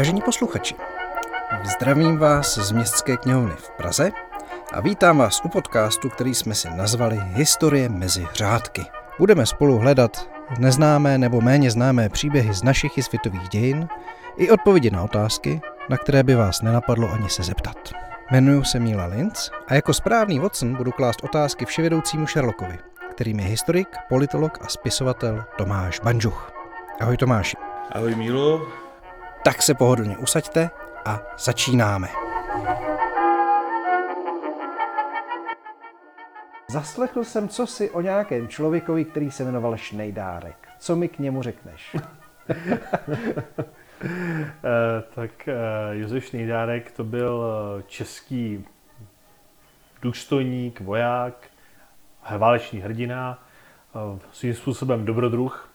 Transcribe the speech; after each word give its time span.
Vážení 0.00 0.20
posluchači, 0.20 0.74
zdravím 1.64 2.18
vás 2.18 2.58
z 2.58 2.72
Městské 2.72 3.16
knihovny 3.16 3.54
v 3.56 3.70
Praze 3.70 4.12
a 4.72 4.80
vítám 4.80 5.18
vás 5.18 5.40
u 5.44 5.48
podcastu, 5.48 6.08
který 6.08 6.34
jsme 6.34 6.54
si 6.54 6.70
nazvali 6.70 7.20
Historie 7.22 7.88
mezi 7.88 8.26
řádky. 8.34 8.84
Budeme 9.18 9.46
spolu 9.46 9.78
hledat 9.78 10.30
neznámé 10.58 11.18
nebo 11.18 11.40
méně 11.40 11.70
známé 11.70 12.08
příběhy 12.08 12.54
z 12.54 12.62
našich 12.62 12.98
i 12.98 13.02
světových 13.02 13.48
dějin 13.48 13.88
i 14.36 14.50
odpovědi 14.50 14.90
na 14.90 15.02
otázky, 15.02 15.60
na 15.88 15.96
které 15.96 16.22
by 16.22 16.34
vás 16.34 16.62
nenapadlo 16.62 17.12
ani 17.12 17.28
se 17.28 17.42
zeptat. 17.42 17.92
Jmenuji 18.30 18.64
se 18.64 18.80
Míla 18.80 19.06
Linz 19.06 19.50
a 19.68 19.74
jako 19.74 19.94
správný 19.94 20.38
Watson 20.38 20.74
budu 20.74 20.92
klást 20.92 21.24
otázky 21.24 21.64
vševědoucímu 21.64 22.26
Sherlockovi, 22.26 22.78
kterým 23.10 23.40
je 23.40 23.46
historik, 23.46 23.88
politolog 24.08 24.58
a 24.62 24.68
spisovatel 24.68 25.44
Tomáš 25.58 26.00
Banžuch. 26.00 26.52
Ahoj 27.00 27.16
Tomáši. 27.16 27.56
Ahoj 27.92 28.14
Mílo. 28.14 28.66
Tak 29.44 29.62
se 29.62 29.74
pohodlně 29.74 30.18
usaďte 30.18 30.70
a 31.04 31.20
začínáme. 31.38 32.08
Zaslechl 36.70 37.24
jsem 37.24 37.48
co 37.48 37.66
si 37.66 37.90
o 37.90 38.00
nějakém 38.00 38.48
člověkovi, 38.48 39.04
který 39.04 39.30
se 39.30 39.44
jmenoval 39.44 39.76
Šnejdárek. 39.76 40.68
Co 40.78 40.96
mi 40.96 41.08
k 41.08 41.18
němu 41.18 41.42
řekneš? 41.42 41.96
Eh, 44.04 45.02
tak 45.14 45.48
eh, 45.48 45.54
Josef 45.92 46.24
Šnejdárek 46.24 46.90
to 46.90 47.04
byl 47.04 47.44
eh, 47.44 47.82
český 47.86 48.64
důstojník, 50.02 50.80
voják, 50.80 51.50
válečný 52.38 52.80
hrdina, 52.80 53.42
svým 54.32 54.54
způsobem 54.54 55.04
dobrodruh. 55.04 55.70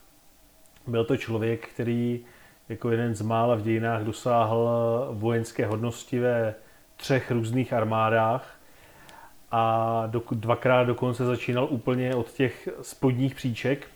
Byl 0.87 1.05
to 1.05 1.17
člověk, 1.17 1.67
který 1.67 2.25
jako 2.69 2.91
jeden 2.91 3.15
z 3.15 3.21
mála 3.21 3.55
v 3.55 3.61
dějinách 3.61 4.03
dosáhl 4.03 4.69
vojenské 5.11 5.65
hodnosti 5.65 6.19
ve 6.19 6.55
třech 6.95 7.31
různých 7.31 7.73
armádách 7.73 8.59
a 9.51 10.03
do, 10.07 10.21
dvakrát 10.31 10.83
dokonce 10.83 11.25
začínal 11.25 11.67
úplně 11.69 12.15
od 12.15 12.31
těch 12.31 12.69
spodních 12.81 13.35
příček. 13.35 13.87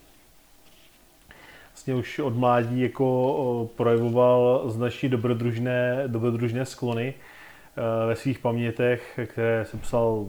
Vlastně 1.72 1.96
už 1.96 2.20
od 2.20 2.36
mládí 2.36 2.82
jako 2.82 3.70
projevoval 3.76 4.64
značně 4.70 5.10
dobrodružné, 5.10 6.04
dobrodružné 6.08 6.66
sklony 6.66 7.14
e, 7.14 8.08
ve 8.08 8.16
svých 8.16 8.40
pamětech, 8.40 9.20
které 9.26 9.66
jsem 9.66 9.80
psal 9.80 10.26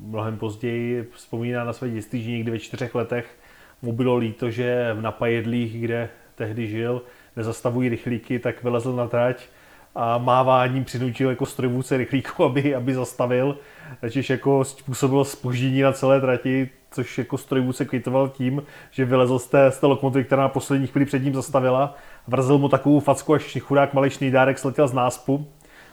mnohem 0.00 0.38
později. 0.38 1.08
Vzpomíná 1.14 1.64
na 1.64 1.72
své 1.72 1.90
dětství, 1.90 2.22
že 2.22 2.30
někdy 2.30 2.50
ve 2.50 2.58
čtyřech 2.58 2.94
letech 2.94 3.38
mu 3.82 3.92
bylo 3.92 4.16
líto, 4.16 4.50
že 4.50 4.94
v 4.94 5.00
Napajedlích, 5.00 5.80
kde 5.80 6.08
tehdy 6.34 6.66
žil, 6.66 7.02
nezastavují 7.36 7.88
rychlíky, 7.88 8.38
tak 8.38 8.62
vylezl 8.62 8.96
na 8.96 9.06
trať 9.06 9.46
a 9.94 10.18
máváním 10.18 10.84
přinutil 10.84 11.30
jako 11.30 11.46
strojvůdce 11.46 11.96
rychlíku, 11.96 12.44
aby, 12.44 12.74
aby 12.74 12.94
zastavil, 12.94 13.58
takže 14.00 14.34
jako 14.34 14.64
způsobilo 14.64 15.24
spoždění 15.24 15.82
na 15.82 15.92
celé 15.92 16.20
trati, 16.20 16.70
což 16.90 17.18
jako 17.18 17.38
strojvůdce 17.38 17.84
kvitoval 17.84 18.28
tím, 18.28 18.62
že 18.90 19.04
vylezl 19.04 19.38
z 19.38 19.46
té, 19.46 19.70
z 19.70 19.78
té 19.78 19.86
lokomotivy, 19.86 20.24
která 20.24 20.42
na 20.42 20.48
poslední 20.48 20.86
chvíli 20.86 21.06
před 21.06 21.24
ním 21.24 21.34
zastavila, 21.34 21.96
vrzl 22.26 22.58
mu 22.58 22.68
takovou 22.68 23.00
facku, 23.00 23.34
až 23.34 23.58
chudák 23.60 23.94
malý 23.94 24.10
Šnejdárek 24.10 24.58
sletěl 24.58 24.88
z 24.88 24.92
náspu. 24.92 25.46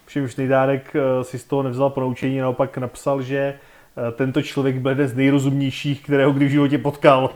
Všem 0.05 0.27
Šnejdárek 0.27 0.95
eh, 0.95 1.23
si 1.23 1.39
z 1.39 1.43
toho 1.43 1.63
nevzal 1.63 1.89
ponaučení, 1.89 2.37
naopak 2.37 2.77
napsal, 2.77 3.21
že 3.21 3.37
eh, 3.37 4.11
tento 4.11 4.41
člověk 4.41 4.75
byl 4.75 4.91
jeden 4.91 5.07
z 5.07 5.15
nejrozumnějších, 5.15 6.03
kterého 6.03 6.31
kdy 6.31 6.45
v 6.45 6.49
životě 6.51 6.77
potkal. 6.77 7.29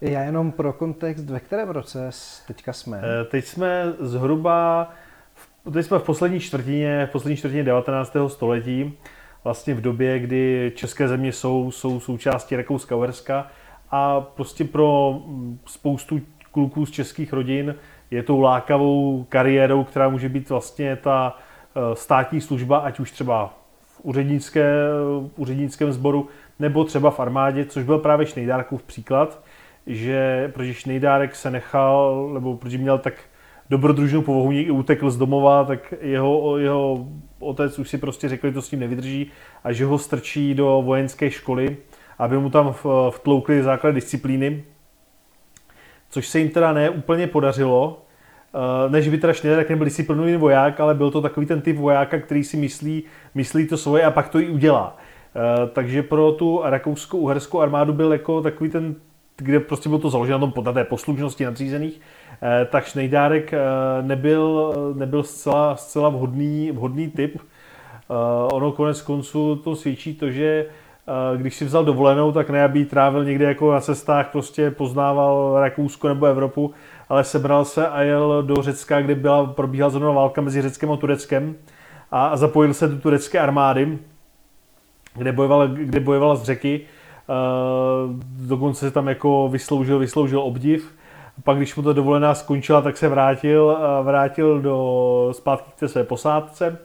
Já 0.00 0.22
jenom 0.22 0.52
pro 0.52 0.72
kontext, 0.72 1.30
ve 1.30 1.40
kterém 1.40 1.68
roce 1.68 2.10
teďka 2.46 2.72
jsme? 2.72 3.00
Eh, 3.02 3.24
teď 3.24 3.44
jsme 3.44 3.92
zhruba, 4.00 4.90
teď 5.72 5.86
jsme 5.86 5.98
v 5.98 6.02
poslední 6.02 6.40
čtvrtině, 6.40 7.06
v 7.06 7.10
poslední 7.10 7.36
čtvrtině 7.36 7.64
19. 7.64 8.16
století, 8.28 8.98
vlastně 9.44 9.74
v 9.74 9.80
době, 9.80 10.18
kdy 10.18 10.72
české 10.74 11.08
země 11.08 11.32
jsou, 11.32 11.70
jsou 11.70 12.00
součástí 12.00 12.56
Rakouska-Uherska 12.56 13.44
a 13.90 14.20
prostě 14.20 14.64
pro 14.64 15.20
mm, 15.26 15.58
spoustu 15.66 16.20
kluků 16.52 16.86
z 16.86 16.90
českých 16.90 17.32
rodin 17.32 17.74
je 18.10 18.22
tou 18.22 18.40
lákavou 18.40 19.26
kariérou, 19.28 19.84
která 19.84 20.08
může 20.08 20.28
být 20.28 20.48
vlastně 20.48 20.96
ta 20.96 21.38
eh, 21.76 21.96
státní 21.96 22.40
služba, 22.40 22.78
ať 22.78 23.00
už 23.00 23.10
třeba 23.10 23.54
v 23.86 24.00
úřednické, 24.02 24.72
úřednickém 25.36 25.92
sboru, 25.92 26.28
nebo 26.58 26.84
třeba 26.84 27.10
v 27.10 27.20
armádě, 27.20 27.64
což 27.64 27.84
byl 27.84 27.98
právě 27.98 28.26
Šnejdárkův 28.26 28.82
příklad 28.82 29.42
že 29.86 30.50
protože 30.54 30.74
Šnejdárek 30.74 31.36
se 31.36 31.50
nechal, 31.50 32.30
nebo 32.34 32.56
protože 32.56 32.78
měl 32.78 32.98
tak 32.98 33.14
dobrodružnou 33.70 34.22
povahu, 34.22 34.52
někdy 34.52 34.70
utekl 34.70 35.10
z 35.10 35.16
domova, 35.16 35.64
tak 35.64 35.94
jeho, 36.00 36.58
jeho 36.58 37.06
otec 37.38 37.78
už 37.78 37.88
si 37.88 37.98
prostě 37.98 38.28
řekl, 38.28 38.46
že 38.46 38.52
to 38.52 38.62
s 38.62 38.68
tím 38.68 38.80
nevydrží 38.80 39.30
a 39.64 39.72
že 39.72 39.84
ho 39.84 39.98
strčí 39.98 40.54
do 40.54 40.82
vojenské 40.84 41.30
školy, 41.30 41.76
aby 42.18 42.38
mu 42.38 42.50
tam 42.50 42.74
vtloukli 43.10 43.62
základ 43.62 43.90
disciplíny, 43.90 44.64
což 46.10 46.28
se 46.28 46.38
jim 46.38 46.48
teda 46.48 46.72
ne 46.72 46.90
úplně 46.90 47.26
podařilo, 47.26 48.02
eh, 48.54 48.90
než 48.90 49.08
by 49.08 49.18
teda 49.18 49.32
Šnejdárek 49.32 49.70
nebyl 49.70 49.84
disciplinovaný 49.84 50.36
voják, 50.36 50.80
ale 50.80 50.94
byl 50.94 51.10
to 51.10 51.22
takový 51.22 51.46
ten 51.46 51.60
typ 51.60 51.76
vojáka, 51.76 52.18
který 52.18 52.44
si 52.44 52.56
myslí, 52.56 53.04
myslí 53.34 53.66
to 53.66 53.76
svoje 53.76 54.04
a 54.04 54.10
pak 54.10 54.28
to 54.28 54.40
i 54.40 54.50
udělá. 54.50 54.96
Eh, 55.36 55.68
takže 55.72 56.02
pro 56.02 56.32
tu 56.32 56.60
rakouskou 56.64 57.18
uherskou 57.18 57.60
armádu 57.60 57.92
byl 57.92 58.12
jako 58.12 58.42
takový 58.42 58.70
ten 58.70 58.94
kde 59.36 59.60
prostě 59.60 59.88
bylo 59.88 59.98
to 59.98 60.10
založeno 60.10 60.38
na 60.38 60.40
tom 60.40 60.52
podaté 60.52 60.84
poslušnosti 60.84 61.44
nadřízených, 61.44 62.00
eh, 62.42 62.64
tak 62.70 62.84
Šnejdárek 62.84 63.52
eh, 63.52 63.58
nebyl, 64.02 64.74
nebyl 64.94 65.22
zcela, 65.22 65.76
zcela 65.76 66.08
vhodný, 66.08 66.70
vhodný 66.72 67.08
typ. 67.10 67.36
Eh, 67.36 68.14
ono 68.52 68.72
konec 68.72 69.02
konců 69.02 69.56
to 69.56 69.76
svědčí 69.76 70.14
to, 70.14 70.30
že 70.30 70.66
když 71.36 71.56
si 71.56 71.64
vzal 71.64 71.84
dovolenou, 71.84 72.32
tak 72.32 72.50
ne, 72.50 72.64
aby 72.64 72.84
trávil 72.84 73.24
někde 73.24 73.44
jako 73.44 73.72
na 73.72 73.80
cestách, 73.80 74.28
prostě 74.32 74.70
poznával 74.70 75.60
Rakousko 75.60 76.08
nebo 76.08 76.26
Evropu, 76.26 76.74
ale 77.08 77.24
sebral 77.24 77.64
se 77.64 77.88
a 77.88 78.02
jel 78.02 78.42
do 78.42 78.62
Řecka, 78.62 79.00
kde 79.00 79.14
byla, 79.14 79.46
probíhala 79.46 79.90
zrovna 79.90 80.10
válka 80.10 80.40
mezi 80.40 80.62
Řeckem 80.62 80.92
a 80.92 80.96
Tureckem 80.96 81.54
a 82.10 82.36
zapojil 82.36 82.74
se 82.74 82.88
do 82.88 82.98
turecké 83.00 83.38
armády, 83.38 83.98
kde 85.14 85.32
bojoval, 85.32 85.68
kde 85.68 86.00
bojoval 86.00 86.36
z 86.36 86.42
řeky 86.42 86.80
dokonce 88.38 88.80
se 88.80 88.90
tam 88.90 89.08
jako 89.08 89.48
vysloužil, 89.48 89.98
vysloužil 89.98 90.40
obdiv. 90.40 90.94
Pak, 91.44 91.56
když 91.56 91.76
mu 91.76 91.82
to 91.82 91.92
dovolená 91.92 92.34
skončila, 92.34 92.82
tak 92.82 92.96
se 92.96 93.08
vrátil, 93.08 93.78
vrátil 94.02 94.60
do 94.60 95.28
zpátky 95.32 95.70
k 95.76 95.80
té 95.80 95.88
své 95.88 96.04
posádce. 96.04 96.78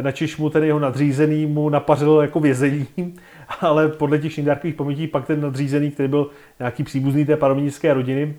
Načiž 0.00 0.36
mu 0.36 0.50
ten 0.50 0.64
jeho 0.64 0.78
nadřízený 0.78 1.46
mu 1.46 1.68
napařil 1.68 2.20
jako 2.20 2.40
vězení, 2.40 2.86
ale 3.60 3.88
podle 3.88 4.18
těch 4.18 4.32
šindárkových 4.32 4.74
pamětí 4.74 5.06
pak 5.06 5.26
ten 5.26 5.40
nadřízený, 5.40 5.90
který 5.90 6.08
byl 6.08 6.30
nějaký 6.58 6.82
příbuzný 6.84 7.24
té 7.24 7.36
panovnické 7.36 7.94
rodiny, 7.94 8.34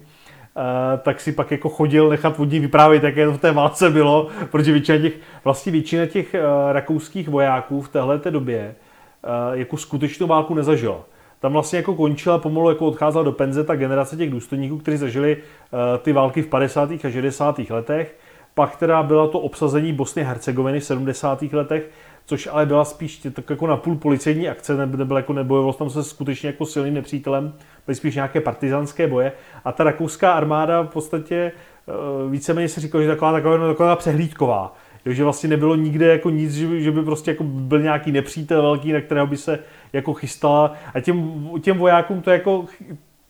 Uh, 0.55 0.99
tak 0.99 1.21
si 1.21 1.31
pak 1.31 1.51
jako 1.51 1.69
chodil 1.69 2.09
nechat 2.09 2.39
od 2.39 2.51
ní 2.51 2.59
vyprávět, 2.59 3.03
jaké 3.03 3.25
to 3.25 3.33
v 3.33 3.37
té 3.41 3.51
válce 3.51 3.89
bylo, 3.89 4.27
protože 4.51 4.71
většina 4.71 4.97
těch, 4.97 5.13
vlastně 5.43 5.71
většina 5.71 6.05
těch 6.05 6.35
rakouských 6.71 7.29
vojáků 7.29 7.81
v 7.81 7.89
téhle 7.89 8.21
době 8.29 8.75
uh, 9.23 9.59
jako 9.59 9.77
skutečnou 9.77 10.27
válku 10.27 10.53
nezažila 10.53 10.99
tam 11.43 11.53
vlastně 11.53 11.77
jako 11.77 11.95
končila, 11.95 12.37
pomalu 12.37 12.69
jako 12.69 12.87
odcházela 12.87 13.23
do 13.23 13.31
penze 13.31 13.63
ta 13.63 13.75
generace 13.75 14.17
těch 14.17 14.29
důstojníků, 14.29 14.77
kteří 14.77 14.97
zažili 14.97 15.37
uh, 15.37 15.79
ty 16.01 16.13
války 16.13 16.41
v 16.41 16.47
50. 16.47 16.91
a 16.91 17.09
60. 17.09 17.59
letech. 17.69 18.15
Pak 18.53 18.75
teda 18.75 19.03
byla 19.03 19.27
to 19.27 19.39
obsazení 19.39 19.93
Bosny 19.93 20.23
a 20.23 20.27
Hercegoviny 20.27 20.79
v 20.79 20.83
70. 20.83 21.41
letech, 21.41 21.89
což 22.25 22.49
ale 22.51 22.65
byla 22.65 22.85
spíš 22.85 23.27
tak 23.33 23.49
jako 23.49 23.67
na 23.67 23.77
půl 23.77 23.95
policejní 23.95 24.49
akce, 24.49 24.87
nebyl 24.87 25.17
jako 25.17 25.33
nebojovalo 25.33 25.73
tam 25.73 25.89
se 25.89 26.03
skutečně 26.03 26.47
jako 26.47 26.65
silným 26.65 26.93
nepřítelem, 26.93 27.53
byly 27.85 27.95
spíš 27.95 28.15
nějaké 28.15 28.41
partizánské 28.41 29.07
boje. 29.07 29.31
A 29.65 29.71
ta 29.71 29.83
rakouská 29.83 30.33
armáda 30.33 30.81
v 30.81 30.87
podstatě 30.87 31.51
uh, 31.85 32.31
víceméně 32.31 32.69
se 32.69 32.81
říkalo, 32.81 33.01
že 33.03 33.09
taková, 33.09 33.31
taková, 33.31 33.67
taková 33.67 33.95
přehlídková 33.95 34.75
že 35.05 35.23
vlastně 35.23 35.49
nebylo 35.49 35.75
nikde 35.75 36.07
jako 36.07 36.29
nic, 36.29 36.53
že, 36.53 36.81
že 36.81 36.91
by 36.91 37.03
prostě 37.03 37.31
jako 37.31 37.43
byl 37.43 37.81
nějaký 37.81 38.11
nepřítel 38.11 38.61
velký, 38.61 38.91
na 38.91 39.01
kterého 39.01 39.27
by 39.27 39.37
se 39.37 39.59
jako 39.93 40.13
chystala 40.13 40.73
a 40.93 40.99
těm, 40.99 41.49
těm 41.61 41.77
vojákům 41.77 42.21
to 42.21 42.31
jako 42.31 42.65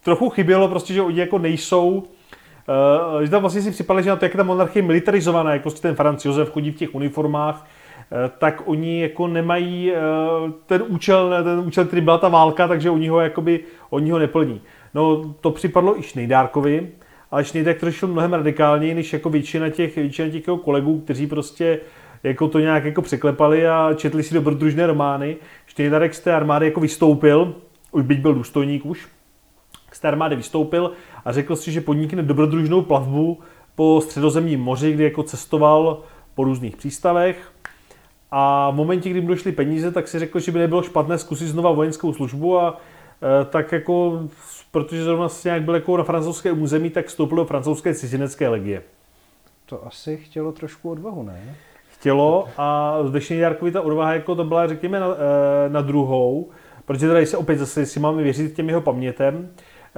trochu 0.03 0.29
chybělo 0.29 0.67
prostě, 0.67 0.93
že 0.93 1.01
oni 1.01 1.19
jako 1.19 1.39
nejsou 1.39 2.03
Uh, 3.15 3.21
že 3.21 3.29
tam 3.29 3.41
vlastně 3.41 3.61
si 3.61 3.71
připadali, 3.71 4.03
že 4.03 4.09
na 4.09 4.15
to, 4.15 4.25
jak 4.25 4.35
ta 4.35 4.43
monarchie 4.43 4.83
militarizovaná, 4.83 5.53
jak 5.53 5.61
prostě 5.61 5.81
ten 5.81 5.95
Franz 5.95 6.25
Josef 6.25 6.51
chodí 6.51 6.71
v 6.71 6.75
těch 6.75 6.95
uniformách, 6.95 7.67
uh, 8.11 8.17
tak 8.37 8.61
oni 8.65 9.01
jako 9.01 9.27
nemají 9.27 9.91
uh, 9.91 10.51
ten 10.65 10.83
účel, 10.87 11.35
ten 11.43 11.59
účel, 11.59 11.85
který 11.85 12.01
byla 12.01 12.17
ta 12.17 12.29
válka, 12.29 12.67
takže 12.67 12.89
oni 12.89 13.07
ho, 13.07 13.19
jakoby, 13.19 13.59
oni 13.89 14.11
ho 14.11 14.19
neplní. 14.19 14.61
No 14.93 15.33
to 15.41 15.51
připadlo 15.51 15.99
i 15.99 16.03
Šnejdárkovi, 16.03 16.89
ale 17.31 17.43
Schneider 17.43 17.75
to 17.75 17.85
řešil 17.85 18.07
mnohem 18.07 18.33
radikálněji, 18.33 18.93
než 18.93 19.13
jako 19.13 19.29
většina 19.29 19.69
těch, 19.69 19.95
většina 19.95 20.29
těch 20.29 20.43
kolegů, 20.63 20.99
kteří 20.99 21.27
prostě 21.27 21.79
jako 22.23 22.47
to 22.47 22.59
nějak 22.59 22.85
jako 22.85 23.01
překlepali 23.01 23.67
a 23.67 23.93
četli 23.95 24.23
si 24.23 24.33
dobrodružné 24.33 24.87
romány. 24.87 25.37
Schneiderek 25.67 26.13
z 26.13 26.19
té 26.19 26.33
armády 26.33 26.65
jako 26.65 26.79
vystoupil, 26.79 27.55
už 27.91 28.03
byť 28.03 28.19
byl 28.19 28.33
důstojník 28.33 28.85
už, 28.85 29.07
z 29.91 29.99
té 29.99 30.07
armády 30.07 30.35
vystoupil 30.35 30.91
a 31.25 31.31
řekl 31.31 31.55
si, 31.55 31.71
že 31.71 31.81
podnikne 31.81 32.23
dobrodružnou 32.23 32.81
plavbu 32.81 33.39
po 33.75 34.01
středozemním 34.01 34.59
moři, 34.59 34.93
kdy 34.93 35.03
jako 35.03 35.23
cestoval 35.23 36.01
po 36.35 36.43
různých 36.43 36.75
přístavech. 36.75 37.51
A 38.31 38.71
v 38.71 38.75
momentě, 38.75 39.09
kdy 39.09 39.21
mu 39.21 39.27
došly 39.27 39.51
peníze, 39.51 39.91
tak 39.91 40.07
si 40.07 40.19
řekl, 40.19 40.39
že 40.39 40.51
by 40.51 40.59
nebylo 40.59 40.83
špatné 40.83 41.17
zkusit 41.17 41.47
znova 41.47 41.71
vojenskou 41.71 42.13
službu 42.13 42.59
a 42.59 42.77
e, 43.41 43.45
tak 43.45 43.71
jako, 43.71 44.23
protože 44.71 45.03
zrovna 45.03 45.29
si 45.29 45.47
nějak 45.47 45.63
byl 45.63 45.75
jako 45.75 45.97
na 45.97 46.03
francouzské 46.03 46.51
území, 46.51 46.89
tak 46.89 47.07
vstoupil 47.07 47.35
do 47.35 47.45
francouzské 47.45 47.93
cizinecké 47.93 48.47
legie. 48.49 48.83
To 49.65 49.87
asi 49.87 50.17
chtělo 50.17 50.51
trošku 50.51 50.91
odvahu, 50.91 51.23
ne? 51.23 51.55
Chtělo 52.03 52.47
a 52.57 52.97
v 53.01 53.11
dnešní 53.11 53.37
Jarkovi 53.37 53.71
ta 53.71 53.81
odvaha 53.81 54.13
jako 54.13 54.35
to 54.35 54.43
byla, 54.43 54.67
řekněme, 54.67 54.99
na, 54.99 55.07
e, 55.07 55.69
na 55.69 55.81
druhou, 55.81 56.49
protože 56.85 57.07
tady 57.07 57.25
se 57.25 57.37
opět 57.37 57.57
zase, 57.57 57.85
si 57.85 57.99
máme 57.99 58.23
věřit 58.23 58.53
těm 58.53 58.69
jeho 58.69 58.81
pamětem, 58.81 59.49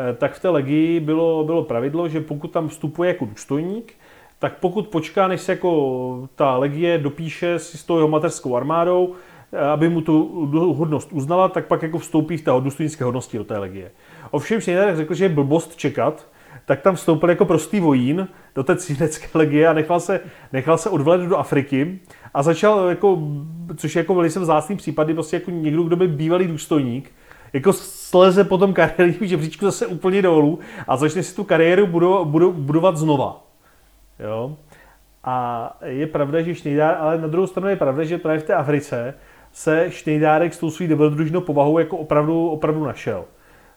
e, 0.09 0.13
tak 0.13 0.33
v 0.33 0.41
té 0.41 0.49
legii 0.49 0.99
bylo, 0.99 1.43
bylo 1.43 1.63
pravidlo, 1.63 2.09
že 2.09 2.21
pokud 2.21 2.51
tam 2.51 2.67
vstupuje 2.67 3.07
jako 3.07 3.25
důstojník, 3.25 3.93
tak 4.39 4.53
pokud 4.59 4.87
počká, 4.87 5.27
než 5.27 5.41
se 5.41 5.51
jako 5.51 6.29
ta 6.35 6.57
legie 6.57 6.97
dopíše 6.97 7.59
si 7.59 7.77
s 7.77 7.83
tou 7.83 7.97
jeho 7.97 8.07
mateřskou 8.07 8.55
armádou, 8.55 9.13
eh, 9.53 9.59
aby 9.59 9.89
mu 9.89 10.01
tu 10.01 10.45
hodnost 10.77 11.13
uznala, 11.13 11.49
tak 11.49 11.65
pak 11.65 11.83
jako 11.83 11.99
vstoupí 11.99 12.37
v 12.37 12.41
té 12.41 12.51
důstojnické 12.59 13.03
hodnosti 13.03 13.37
do 13.37 13.43
té 13.43 13.57
legie. 13.57 13.91
Ovšem 14.31 14.61
Schneider 14.61 14.95
řekl, 14.95 15.13
že 15.13 15.25
je 15.25 15.29
blbost 15.29 15.75
čekat, 15.75 16.27
tak 16.65 16.81
tam 16.81 16.95
vstoupil 16.95 17.29
jako 17.29 17.45
prostý 17.45 17.79
vojín 17.79 18.27
do 18.55 18.63
té 18.63 18.75
cizinecké 18.75 19.27
legie 19.33 19.67
a 19.67 19.73
nechal 19.73 19.99
se, 19.99 20.19
nechal 20.53 20.77
se 20.77 20.89
odvelet 20.89 21.21
do 21.21 21.37
Afriky 21.37 21.99
a 22.33 22.43
začal, 22.43 22.89
jako, 22.89 23.19
což 23.75 23.95
je 23.95 23.99
jako 23.99 24.15
velice 24.15 24.39
vzácný 24.39 24.75
případ, 24.75 25.07
prostě 25.13 25.35
jako 25.35 25.51
někdo, 25.51 25.83
kdo 25.83 25.95
by 25.95 26.07
bývalý 26.07 26.47
důstojník, 26.47 27.11
jako 27.53 27.73
sleze 27.73 28.43
potom 28.43 28.73
kariérním 28.73 29.29
žebříčku 29.29 29.65
zase 29.65 29.87
úplně 29.87 30.21
dolů 30.21 30.59
a 30.87 30.97
začne 30.97 31.23
si 31.23 31.35
tu 31.35 31.43
kariéru 31.43 31.87
budovat, 32.51 32.97
znova. 32.97 33.43
Jo? 34.19 34.57
A 35.23 35.77
je 35.85 36.07
pravda, 36.07 36.41
že 36.41 36.55
Šnejdár, 36.55 36.97
ale 36.99 37.21
na 37.21 37.27
druhou 37.27 37.47
stranu 37.47 37.69
je 37.69 37.75
pravda, 37.75 38.03
že 38.03 38.17
právě 38.17 38.39
v 38.39 38.43
té 38.43 38.53
Africe 38.53 39.13
se 39.51 39.85
Šnejdárek 39.89 40.53
s 40.53 40.57
tou 40.57 40.69
svou 40.69 40.87
dobrodružnou 40.87 41.41
povahou 41.41 41.79
jako 41.79 41.97
opravdu, 41.97 42.49
opravdu 42.49 42.83
našel. 42.83 43.25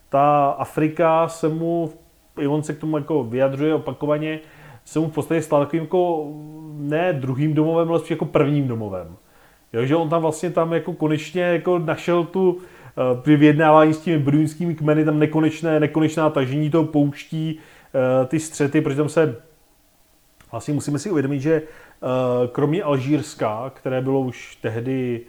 Ta 0.08 0.49
Afrika 0.49 1.29
se 1.29 1.49
mu, 1.49 1.93
i 2.40 2.46
on 2.46 2.62
se 2.62 2.75
k 2.75 2.79
tomu 2.79 2.99
jako 2.99 3.25
vyjadřuje 3.25 3.75
opakovaně, 3.75 4.40
se 4.85 4.99
mu 4.99 5.08
v 5.08 5.14
podstatě 5.14 5.43
stal 5.43 5.61
takovým 5.61 5.82
jako 5.82 6.32
ne 6.76 7.12
druhým 7.12 7.55
domovem, 7.55 7.90
ale 7.90 8.00
jako 8.11 8.25
prvním 8.25 8.69
domovem. 8.69 9.17
Jo, 9.73 9.85
že 9.85 9.96
on 9.96 10.08
tam 10.08 10.23
vlastně 10.23 10.50
tam 10.50 10.73
jako 10.73 10.93
konečně 10.93 11.43
jako 11.43 11.79
našel 11.79 12.25
tu 12.25 12.58
eh, 12.58 13.20
při 13.23 13.37
vyjednávání 13.37 13.94
s 13.94 14.00
těmi 14.00 14.19
brunskými 14.19 14.75
kmeny 14.75 15.05
tam 15.05 15.19
nekonečné, 15.19 15.81
nekonečná 15.81 16.31
tažení 16.31 16.70
toho 16.70 16.85
pouští, 16.85 17.58
eh, 17.94 18.26
ty 18.26 18.41
střety, 18.41 18.81
protože 18.81 18.96
tam 18.96 19.08
se 19.08 19.37
Vlastně 20.50 20.75
musíme 20.75 20.99
si 20.99 21.11
uvědomit, 21.11 21.41
že 21.41 21.55
eh, 21.55 22.49
kromě 22.52 22.82
Alžírska, 22.82 23.73
které 23.75 24.00
bylo 24.00 24.20
už 24.20 24.56
tehdy, 24.56 25.20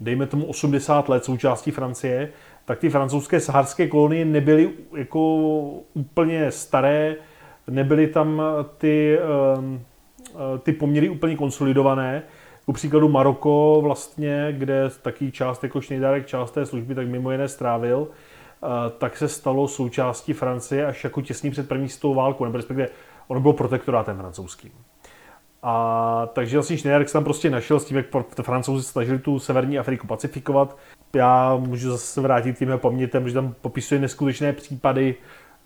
dejme 0.00 0.26
tomu 0.26 0.46
80 0.46 1.08
let 1.08 1.24
součástí 1.24 1.70
Francie, 1.70 2.32
tak 2.66 2.78
ty 2.78 2.90
francouzské 2.90 3.40
saharské 3.40 3.88
kolonie 3.88 4.24
nebyly 4.24 4.70
jako 4.96 5.36
úplně 5.94 6.50
staré, 6.50 7.16
nebyly 7.70 8.06
tam 8.06 8.42
ty, 8.78 9.18
eh, 9.18 10.58
ty 10.62 10.72
poměry 10.72 11.08
úplně 11.08 11.36
konsolidované. 11.36 12.22
Ku 12.64 12.72
příkladu 12.72 13.08
Maroko 13.08 13.78
vlastně, 13.82 14.48
kde 14.50 14.90
taky 15.02 15.32
část 15.32 15.62
jako 15.62 15.80
Šnejdárek 15.80 16.26
část 16.26 16.50
té 16.50 16.66
služby 16.66 16.94
tak 16.94 17.08
mimo 17.08 17.32
jiné 17.32 17.48
strávil, 17.48 18.08
eh, 18.08 18.66
tak 18.98 19.16
se 19.16 19.28
stalo 19.28 19.68
součástí 19.68 20.32
Francie 20.32 20.86
až 20.86 21.04
jako 21.04 21.22
těsně 21.22 21.50
před 21.50 21.68
první 21.68 21.88
světovou 21.88 22.14
válkou, 22.14 22.44
nebo 22.44 22.56
respektive 22.56 22.88
ono 23.28 23.40
bylo 23.40 23.52
protektorátem 23.52 24.16
francouzským. 24.16 24.72
A 25.68 26.28
takže 26.32 26.56
vlastně 26.56 26.78
Schneider 26.78 27.06
se 27.06 27.12
tam 27.12 27.24
prostě 27.24 27.50
našel 27.50 27.80
s 27.80 27.84
tím, 27.84 27.96
jak 27.96 28.06
francouzi 28.42 28.84
snažili 28.84 29.18
tu 29.18 29.38
severní 29.38 29.78
Afriku 29.78 30.06
pacifikovat. 30.06 30.76
Já 31.14 31.56
můžu 31.56 31.90
zase 31.90 32.20
vrátit 32.20 32.58
tím 32.58 32.72
pamětem, 32.76 33.28
že 33.28 33.34
tam 33.34 33.54
popisuje 33.60 34.00
neskutečné 34.00 34.52
případy, 34.52 35.14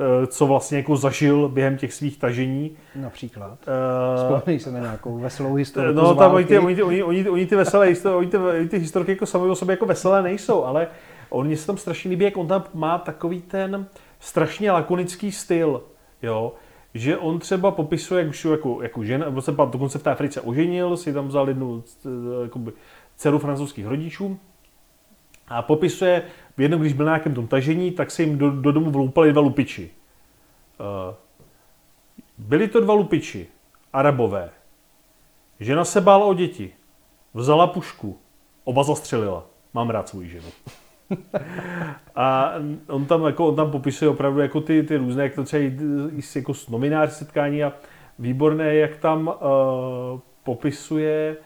eh, 0.00 0.26
co 0.26 0.46
vlastně 0.46 0.78
jako 0.78 0.96
zažil 0.96 1.48
během 1.48 1.76
těch 1.76 1.94
svých 1.94 2.18
tažení. 2.18 2.76
Například. 2.94 3.58
Uh, 3.68 4.36
Vzpomínej 4.36 4.60
se 4.60 4.72
na 4.72 4.80
nějakou 4.80 5.18
veselou 5.18 5.54
historii. 5.54 5.94
No, 5.94 6.14
tam 6.14 6.34
oni 6.34 6.44
ty, 6.44 6.58
oni, 6.58 6.82
oni, 6.82 7.02
oni, 7.02 7.28
oni, 7.28 7.46
ty 7.46 7.56
veselé 7.56 7.94
oni 8.16 8.26
ty, 8.26 8.36
oni 8.36 8.68
ty 8.68 8.78
historky 8.78 9.12
jako 9.12 9.26
sami 9.26 9.50
o 9.50 9.54
sobě 9.54 9.72
jako 9.72 9.86
veselé 9.86 10.22
nejsou, 10.22 10.64
ale 10.64 10.86
on 11.30 11.56
se 11.56 11.66
tam 11.66 11.76
strašně 11.76 12.10
líbí, 12.10 12.24
jak 12.24 12.36
on 12.36 12.48
tam 12.48 12.64
má 12.74 12.98
takový 12.98 13.42
ten 13.42 13.86
strašně 14.20 14.72
lakonický 14.72 15.32
styl, 15.32 15.82
jo 16.22 16.52
že 16.94 17.16
on 17.16 17.38
třeba 17.38 17.70
popisuje, 17.70 18.20
jak 18.20 18.30
už 18.30 18.44
jako, 18.44 18.82
jako 18.82 19.04
žena, 19.04 19.24
nebo 19.24 19.42
se 19.42 19.52
dokonce 19.52 19.98
v 19.98 20.02
té 20.02 20.10
Africe 20.10 20.40
oženil, 20.40 20.96
si 20.96 21.12
tam 21.12 21.28
vzal 21.28 21.48
jednu 21.48 21.84
jakoby, 22.42 22.72
dceru 23.16 23.38
francouzských 23.38 23.86
rodičů 23.86 24.38
a 25.48 25.62
popisuje, 25.62 26.22
jednou, 26.58 26.78
když 26.78 26.92
byl 26.92 27.06
na 27.06 27.12
nějakém 27.12 27.34
tom 27.34 27.46
tažení, 27.46 27.90
tak 27.90 28.10
se 28.10 28.22
jim 28.22 28.38
do, 28.38 28.50
do 28.50 28.72
domu 28.72 28.90
vloupali 28.90 29.32
dva 29.32 29.42
lupiči. 29.42 29.90
Uh, 30.80 31.14
byli 32.38 32.68
to 32.68 32.80
dva 32.80 32.94
lupiči, 32.94 33.46
arabové. 33.92 34.50
Žena 35.60 35.84
se 35.84 36.00
bála 36.00 36.26
o 36.26 36.34
děti, 36.34 36.72
vzala 37.34 37.66
pušku, 37.66 38.18
oba 38.64 38.82
zastřelila. 38.82 39.46
Mám 39.74 39.90
rád 39.90 40.08
svou 40.08 40.22
ženu. 40.22 40.48
A 42.16 42.54
on 42.88 43.04
tam, 43.04 43.24
jako, 43.24 43.46
on 43.46 43.56
tam 43.56 43.70
popisuje 43.70 44.08
opravdu 44.08 44.40
jako 44.40 44.60
ty, 44.60 44.82
ty 44.82 44.96
různé, 44.96 45.22
jak 45.22 45.34
to 45.34 45.44
třeba 45.44 45.62
jako 46.36 46.52
nominář 46.68 47.10
setkání 47.12 47.64
a 47.64 47.72
výborné, 48.18 48.74
jak 48.74 48.96
tam 48.96 49.26
uh, 49.28 50.20
popisuje, 50.44 51.36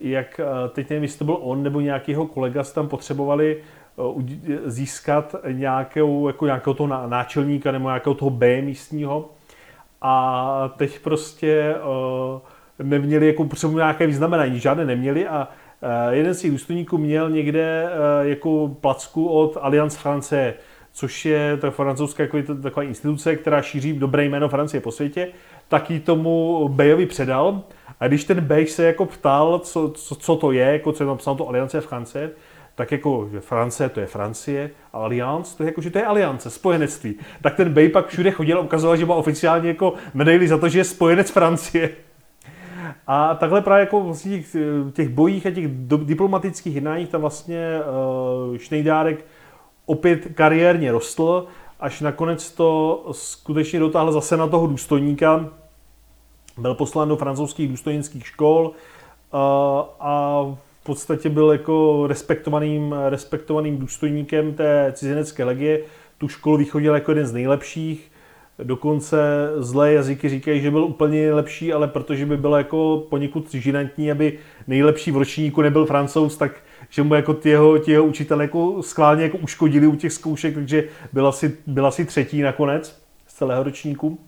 jak 0.00 0.40
uh, 0.40 0.68
teď 0.68 0.90
nevím, 0.90 1.02
jestli 1.02 1.18
to 1.18 1.24
byl 1.24 1.38
on 1.40 1.62
nebo 1.62 1.80
nějaký 1.80 2.12
jeho 2.12 2.26
kolega, 2.26 2.62
tam 2.74 2.88
potřebovali 2.88 3.62
uh, 3.96 4.22
získat 4.64 5.34
nějakou, 5.52 6.26
jako 6.26 6.46
nějakého 6.46 6.74
toho 6.74 7.06
náčelníka 7.06 7.72
nebo 7.72 7.88
nějakého 7.88 8.14
toho 8.14 8.30
B 8.30 8.62
místního. 8.62 9.30
A 10.02 10.74
teď 10.76 10.98
prostě 10.98 11.74
uh, 11.74 12.40
neměli 12.88 13.26
jako 13.26 13.48
nějaké 13.72 14.06
vyznamenání, 14.06 14.60
žádné 14.60 14.84
neměli 14.84 15.28
a 15.28 15.48
jeden 16.10 16.34
z 16.34 16.40
těch 16.40 16.50
důstojníků 16.50 16.98
měl 16.98 17.30
někde 17.30 17.86
eh, 17.86 18.28
jako 18.28 18.76
placku 18.80 19.28
od 19.28 19.58
Alliance 19.60 19.98
France, 19.98 20.54
což 20.92 21.24
je 21.24 21.56
ta 21.56 21.70
francouzská 21.70 22.22
jako 22.22 22.38
taková 22.62 22.82
instituce, 22.82 23.36
která 23.36 23.62
šíří 23.62 23.92
dobré 23.92 24.24
jméno 24.24 24.48
Francie 24.48 24.80
po 24.80 24.92
světě, 24.92 25.28
tak 25.68 25.90
ji 25.90 26.00
tomu 26.00 26.68
Bejovi 26.68 27.06
předal. 27.06 27.62
A 28.00 28.08
když 28.08 28.24
ten 28.24 28.40
Bej 28.40 28.66
se 28.66 28.84
jako 28.84 29.06
ptal, 29.06 29.58
co, 29.58 29.90
co, 29.90 30.14
co 30.14 30.36
to 30.36 30.52
je, 30.52 30.64
jako 30.64 30.92
co 30.92 31.02
je 31.02 31.08
napsáno 31.08 31.36
to 31.36 31.48
Alliance 31.48 31.80
France, 31.80 32.30
tak 32.74 32.92
jako, 32.92 33.28
že 33.32 33.40
France 33.40 33.88
to 33.88 34.00
je 34.00 34.06
Francie, 34.06 34.70
a 34.92 34.98
Alliance 34.98 35.56
to 35.56 35.62
je 35.62 35.66
jako, 35.66 35.80
že 35.80 35.90
to 35.90 35.98
je 35.98 36.04
aliance, 36.04 36.50
spojenectví. 36.50 37.14
Tak 37.42 37.56
ten 37.56 37.72
Bej 37.72 37.88
pak 37.88 38.08
všude 38.08 38.30
chodil 38.30 38.58
a 38.58 38.60
ukazoval, 38.60 38.96
že 38.96 39.06
má 39.06 39.14
oficiálně 39.14 39.68
jako 39.68 39.94
medaili 40.14 40.48
za 40.48 40.58
to, 40.58 40.68
že 40.68 40.78
je 40.78 40.84
spojenec 40.84 41.30
Francie. 41.30 41.90
A 43.14 43.34
takhle 43.34 43.60
právě 43.60 43.80
jako 43.80 44.00
vlastně 44.00 44.38
těch, 44.38 44.56
těch 44.92 45.08
bojích 45.08 45.46
a 45.46 45.50
těch 45.50 45.68
diplomatických 46.04 46.74
jednáních 46.74 47.08
tam 47.08 47.20
vlastně 47.20 47.80
uh, 48.50 48.56
Šnejdárek 48.56 49.24
opět 49.86 50.28
kariérně 50.34 50.92
rostl, 50.92 51.46
až 51.80 52.00
nakonec 52.00 52.50
to 52.50 53.02
skutečně 53.12 53.80
dotáhl 53.80 54.12
zase 54.12 54.36
na 54.36 54.46
toho 54.46 54.66
důstojníka. 54.66 55.48
Byl 56.58 56.74
poslán 56.74 57.08
do 57.08 57.16
francouzských 57.16 57.68
důstojnických 57.68 58.26
škol 58.26 58.66
uh, 58.66 59.40
a 60.00 60.42
v 60.80 60.84
podstatě 60.84 61.28
byl 61.28 61.52
jako 61.52 62.06
respektovaným, 62.06 62.94
respektovaným 63.08 63.78
důstojníkem 63.78 64.54
té 64.54 64.92
cizinecké 64.96 65.44
legie. 65.44 65.80
Tu 66.18 66.28
školu 66.28 66.56
vychodil 66.56 66.94
jako 66.94 67.10
jeden 67.10 67.26
z 67.26 67.32
nejlepších 67.32 68.11
Dokonce 68.62 69.16
zlé 69.56 69.92
jazyky 69.92 70.28
říkají, 70.28 70.60
že 70.60 70.70
byl 70.70 70.84
úplně 70.84 71.32
lepší, 71.32 71.72
ale 71.72 71.88
protože 71.88 72.26
by 72.26 72.36
bylo 72.36 72.56
jako 72.56 73.06
poněkud 73.10 73.54
žinantní, 73.54 74.10
aby 74.10 74.38
nejlepší 74.66 75.10
v 75.10 75.16
ročníku 75.16 75.62
nebyl 75.62 75.86
francouz, 75.86 76.36
tak 76.36 76.52
že 76.90 77.02
mu 77.02 77.14
jako 77.14 77.34
ty 77.34 77.48
jeho, 77.48 77.78
ty 77.78 77.90
jeho 77.90 78.04
učitelé 78.04 78.44
jako 78.44 78.82
schválně 78.82 79.22
jako 79.22 79.38
uškodili 79.38 79.86
u 79.86 79.96
těch 79.96 80.12
zkoušek, 80.12 80.54
takže 80.54 80.84
byl 81.12 81.26
asi, 81.26 81.56
byl 81.66 81.86
asi 81.86 82.04
třetí 82.04 82.42
nakonec 82.42 83.02
z 83.26 83.34
celého 83.34 83.62
ročníku. 83.62 84.18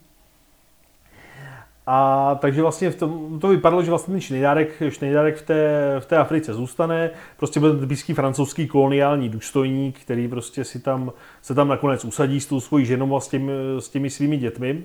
A 1.87 2.38
takže 2.41 2.62
vlastně 2.62 2.91
v 2.91 2.97
tom, 2.97 3.38
to 3.41 3.49
vypadalo, 3.49 3.83
že 3.83 3.91
vlastně 3.91 4.12
ten 4.12 4.21
Šnejdárek, 4.21 4.83
Šnejdárek 4.88 5.37
v, 5.37 5.43
té, 5.43 5.97
v 5.99 6.07
té 6.07 6.17
Africe 6.17 6.55
zůstane. 6.55 7.11
Prostě 7.37 7.61
byl 7.61 7.81
typický 7.81 8.14
francouzský 8.14 8.69
koloniální 8.69 9.29
důstojník, 9.29 10.00
který 10.00 10.29
prostě 10.29 10.64
si 10.64 10.81
tam, 10.81 11.12
se 11.43 11.55
tam 11.55 11.69
nakonec 11.69 12.05
usadí 12.05 12.41
s 12.41 12.47
tou 12.47 12.61
svojí 12.61 12.87
ženou 12.87 13.17
a 13.17 13.21
s 13.21 13.29
těmi, 13.29 13.53
s 13.79 13.88
těmi 13.88 14.11
svými 14.11 14.37
dětmi. 14.37 14.85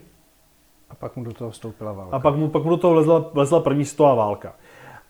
A 0.90 0.96
pak 0.96 1.16
mu 1.16 1.24
do 1.24 1.34
toho 1.34 1.52
vstoupila 1.52 1.94
válka. 1.94 2.16
A 2.16 2.20
pak 2.20 2.36
mu, 2.36 2.50
pak 2.50 2.64
mu 2.64 2.70
do 2.70 2.78
toho 2.78 2.94
vlezla, 2.94 3.30
vlezla 3.34 3.60
první 3.60 3.86
světová 3.86 4.16
válka. 4.16 4.54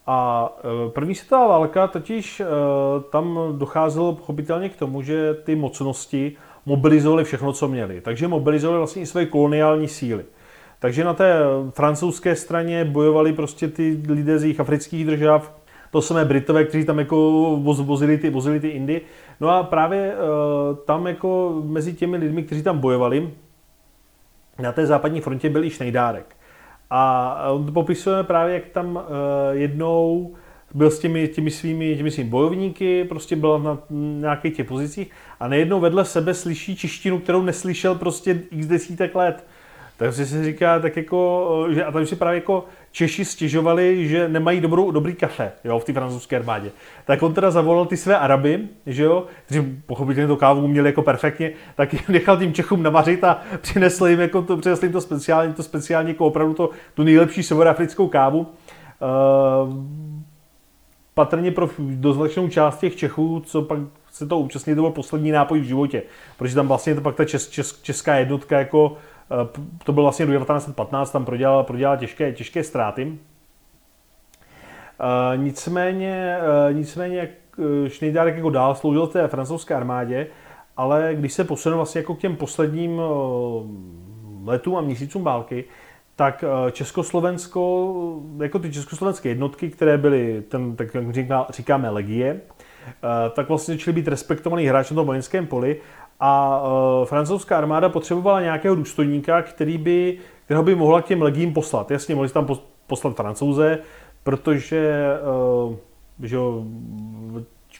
A 0.07 0.49
e, 0.87 0.89
první 0.89 1.15
světová 1.15 1.47
válka 1.47 1.87
totiž 1.87 2.39
e, 2.39 2.45
tam 3.11 3.39
docházelo 3.57 4.15
pochopitelně 4.15 4.69
k 4.69 4.75
tomu, 4.75 5.01
že 5.01 5.33
ty 5.33 5.55
mocnosti 5.55 6.35
mobilizovali 6.65 7.23
všechno, 7.23 7.53
co 7.53 7.67
měli. 7.67 8.01
Takže 8.01 8.27
mobilizovali 8.27 8.77
vlastně 8.77 9.01
i 9.01 9.05
své 9.05 9.25
koloniální 9.25 9.87
síly. 9.87 10.25
Takže 10.79 11.03
na 11.03 11.13
té 11.13 11.33
francouzské 11.69 12.35
straně 12.35 12.85
bojovali 12.85 13.33
prostě 13.33 13.67
ty 13.67 14.01
lidé 14.09 14.39
z 14.39 14.43
jejich 14.43 14.59
afrických 14.59 15.05
držav, 15.05 15.59
to 15.91 16.01
samé 16.01 16.25
Britové, 16.25 16.65
kteří 16.65 16.85
tam 16.85 16.99
jako 16.99 17.57
vozili 17.61 18.17
ty, 18.17 18.29
vozili 18.29 18.59
ty 18.59 18.67
Indy. 18.67 19.01
No 19.39 19.49
a 19.49 19.63
právě 19.63 20.13
uh, 20.13 20.77
tam 20.77 21.07
jako 21.07 21.61
mezi 21.65 21.93
těmi 21.93 22.17
lidmi, 22.17 22.43
kteří 22.43 22.63
tam 22.63 22.79
bojovali, 22.79 23.31
na 24.59 24.71
té 24.71 24.85
západní 24.85 25.21
frontě 25.21 25.49
byl 25.49 25.63
i 25.63 25.69
Šnejdárek. 25.69 26.35
A 26.89 27.35
on 27.51 27.65
to 27.65 27.71
popisuje 27.71 28.23
právě, 28.23 28.53
jak 28.53 28.65
tam 28.65 28.95
uh, 28.95 29.01
jednou 29.51 30.33
byl 30.73 30.91
s 30.91 30.99
těmi, 30.99 31.27
těmi, 31.27 31.51
svými, 31.51 31.97
těmi 31.97 32.11
svými 32.11 32.29
bojovníky, 32.29 33.03
prostě 33.03 33.35
byl 33.35 33.59
na 33.59 33.77
nějakých 34.19 34.55
těch 34.55 34.67
pozicích 34.67 35.11
a 35.39 35.47
nejednou 35.47 35.79
vedle 35.79 36.05
sebe 36.05 36.33
slyší 36.33 36.75
češtinu, 36.75 37.19
kterou 37.19 37.41
neslyšel 37.41 37.95
prostě 37.95 38.41
x 38.51 38.67
desítek 38.67 39.15
let. 39.15 39.45
Takže 39.99 40.25
si 40.25 40.43
říká 40.43 40.79
tak 40.79 40.97
jako, 40.97 41.67
že 41.69 41.85
a 41.85 41.91
tam 41.91 42.05
si 42.05 42.15
právě 42.15 42.37
jako 42.37 42.65
Češi 42.91 43.25
stěžovali, 43.25 44.07
že 44.07 44.27
nemají 44.27 44.61
dobrou, 44.61 44.91
dobrý 44.91 45.13
kafe 45.13 45.51
jo, 45.63 45.79
v 45.79 45.83
té 45.83 45.93
francouzské 45.93 46.35
armádě. 46.35 46.71
Tak 47.05 47.23
on 47.23 47.33
teda 47.33 47.51
zavolal 47.51 47.85
ty 47.85 47.97
své 47.97 48.17
Araby, 48.17 48.67
že 48.85 49.03
jo, 49.03 49.25
kteří 49.45 49.81
pochopitelně 49.85 50.27
to 50.27 50.37
kávu 50.37 50.61
uměli 50.61 50.89
jako 50.89 51.01
perfektně, 51.01 51.51
tak 51.75 52.09
nechal 52.09 52.37
tím 52.37 52.53
Čechům 52.53 52.83
navařit 52.83 53.23
a 53.23 53.41
přinesl 53.61 54.07
jim, 54.07 54.19
jako 54.19 54.41
to, 54.41 54.57
přinesl 54.57 54.85
jim 54.85 54.91
to 54.91 55.01
speciálně, 55.01 55.53
to 55.53 55.63
speciálně 55.63 56.09
jako 56.09 56.25
opravdu 56.25 56.53
to, 56.53 56.69
tu 56.93 57.03
nejlepší 57.03 57.43
severoafrickou 57.43 58.07
kávu. 58.07 58.39
Uh, 58.39 58.47
patrně 61.13 61.51
pro 61.51 61.69
doznačnou 61.79 62.47
část 62.47 62.79
těch 62.79 62.95
Čechů, 62.95 63.43
co 63.45 63.61
pak 63.61 63.79
se 64.11 64.27
to 64.27 64.39
účastnili, 64.39 64.75
to 64.75 64.81
byl 64.81 64.91
poslední 64.91 65.31
nápoj 65.31 65.59
v 65.59 65.63
životě, 65.63 66.03
protože 66.37 66.55
tam 66.55 66.67
vlastně 66.67 66.95
to 66.95 67.01
pak 67.01 67.15
ta 67.15 67.25
čes, 67.25 67.49
čes, 67.49 67.81
česká 67.81 68.15
jednotka 68.15 68.59
jako 68.59 68.97
Eh, 68.97 69.18
to 69.83 69.93
byl 69.93 70.03
vlastně 70.03 70.25
do 70.25 70.31
1915, 70.31 71.11
tam 71.11 71.25
prodělal, 71.25 71.63
prodělal 71.63 71.97
těžké, 71.97 72.31
těžké 72.31 72.63
ztráty. 72.63 73.17
Eh, 74.99 75.37
nicméně, 75.37 76.37
eh, 76.69 76.73
nicméně 76.73 77.29
Schneiderek 77.87 78.35
jako 78.35 78.49
dál 78.49 78.75
sloužil 78.75 79.07
té 79.07 79.27
francouzské 79.27 79.75
armádě, 79.75 80.27
ale 80.77 81.11
když 81.13 81.33
se 81.33 81.43
posunul 81.43 81.77
vlastně 81.77 81.99
jako 81.99 82.15
k 82.15 82.19
těm 82.19 82.35
posledním 82.35 83.01
letům 84.45 84.75
a 84.75 84.81
měsícům 84.81 85.23
války, 85.23 85.65
tak 86.15 86.43
Československo, 86.71 87.93
jako 88.43 88.59
ty 88.59 88.71
československé 88.71 89.29
jednotky, 89.29 89.69
které 89.69 89.97
byly, 89.97 90.43
ten, 90.49 90.75
tak 90.75 90.95
jak 90.95 91.05
říkáme, 91.49 91.89
legie, 91.89 92.41
tak 93.33 93.49
vlastně 93.49 93.73
začaly 93.73 93.95
být 93.95 94.07
respektovaný 94.07 94.65
hráč 94.65 94.91
na 94.91 94.95
tom 94.95 95.07
vojenském 95.07 95.47
poli 95.47 95.81
a 96.19 96.61
uh, 96.61 97.05
francouzská 97.05 97.57
armáda 97.57 97.89
potřebovala 97.89 98.41
nějakého 98.41 98.75
důstojníka, 98.75 99.41
který 99.41 99.77
by, 99.77 100.17
kterého 100.45 100.63
by 100.63 100.75
mohla 100.75 101.01
k 101.01 101.05
těm 101.05 101.21
legím 101.21 101.53
poslat. 101.53 101.91
Jasně, 101.91 102.15
mohli 102.15 102.29
tam 102.29 102.47
poslat 102.87 103.15
francouze, 103.15 103.79
protože 104.23 105.13
uh, 105.67 105.75
že 106.23 106.37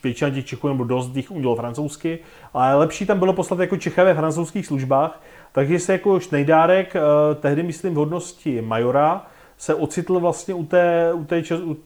většina 0.02 0.30
těch 0.30 0.44
Čechů 0.44 0.68
nebo 0.68 0.84
dost 0.84 1.16
jich 1.16 1.30
umělo 1.30 1.56
francouzsky, 1.56 2.18
ale 2.54 2.74
lepší 2.74 3.06
tam 3.06 3.18
bylo 3.18 3.32
poslat 3.32 3.60
jako 3.60 3.76
Čecha 3.76 4.04
ve 4.04 4.14
francouzských 4.14 4.66
službách, 4.66 5.22
takže 5.52 5.78
se 5.78 5.92
jako 5.92 6.20
Šnejdárek, 6.20 6.94
uh, 6.94 7.00
tehdy 7.34 7.62
myslím 7.62 7.94
v 7.94 7.96
hodnosti 7.96 8.62
majora, 8.62 9.26
se 9.56 9.74
ocitl 9.74 10.20
vlastně 10.20 10.54
u 10.54 10.64
té, 10.64 11.12
u 11.14 11.24
té, 11.24 11.42
u 11.64 11.76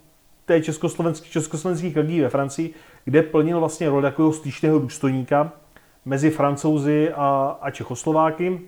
té 0.45 0.61
československých, 0.61 1.33
československých 1.33 1.97
legí 1.97 2.21
ve 2.21 2.29
Francii, 2.29 2.75
kde 3.05 3.23
plnil 3.23 3.61
vlastně 3.61 3.89
roli 3.89 4.03
takového 4.03 4.33
styčného 4.33 4.79
důstojníka, 4.79 5.53
mezi 6.05 6.31
Francouzi 6.31 7.13
a, 7.13 7.59
a 7.61 7.71
Čechoslováky. 7.71 8.61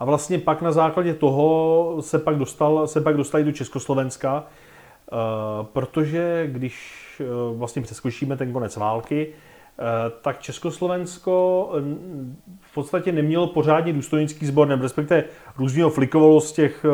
A 0.00 0.04
vlastně 0.04 0.38
pak 0.38 0.62
na 0.62 0.72
základě 0.72 1.14
toho 1.14 1.96
se 2.00 2.18
pak 2.18 2.36
dostal, 2.36 2.86
se 2.86 3.00
pak 3.00 3.16
dostali 3.16 3.44
do 3.44 3.52
Československa, 3.52 4.44
eh, 4.46 5.16
protože 5.62 6.48
když 6.52 7.04
eh, 7.20 7.24
vlastně 7.56 7.82
přeskočíme 7.82 8.36
ten 8.36 8.52
konec 8.52 8.76
války, 8.76 9.28
eh, 9.28 9.82
tak 10.22 10.40
Československo 10.40 11.70
v 12.60 12.74
podstatě 12.74 13.12
nemělo 13.12 13.46
pořádně 13.46 13.92
důstojnický 13.92 14.46
sbor, 14.46 14.68
nebo 14.68 14.82
respektive 14.82 15.24
různě 15.58 15.84
flikovalo 15.88 16.40
z 16.40 16.52
těch 16.52 16.84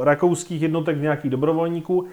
rakouských 0.00 0.62
jednotek 0.62 1.00
nějakých 1.00 1.30
dobrovolníků 1.30 2.06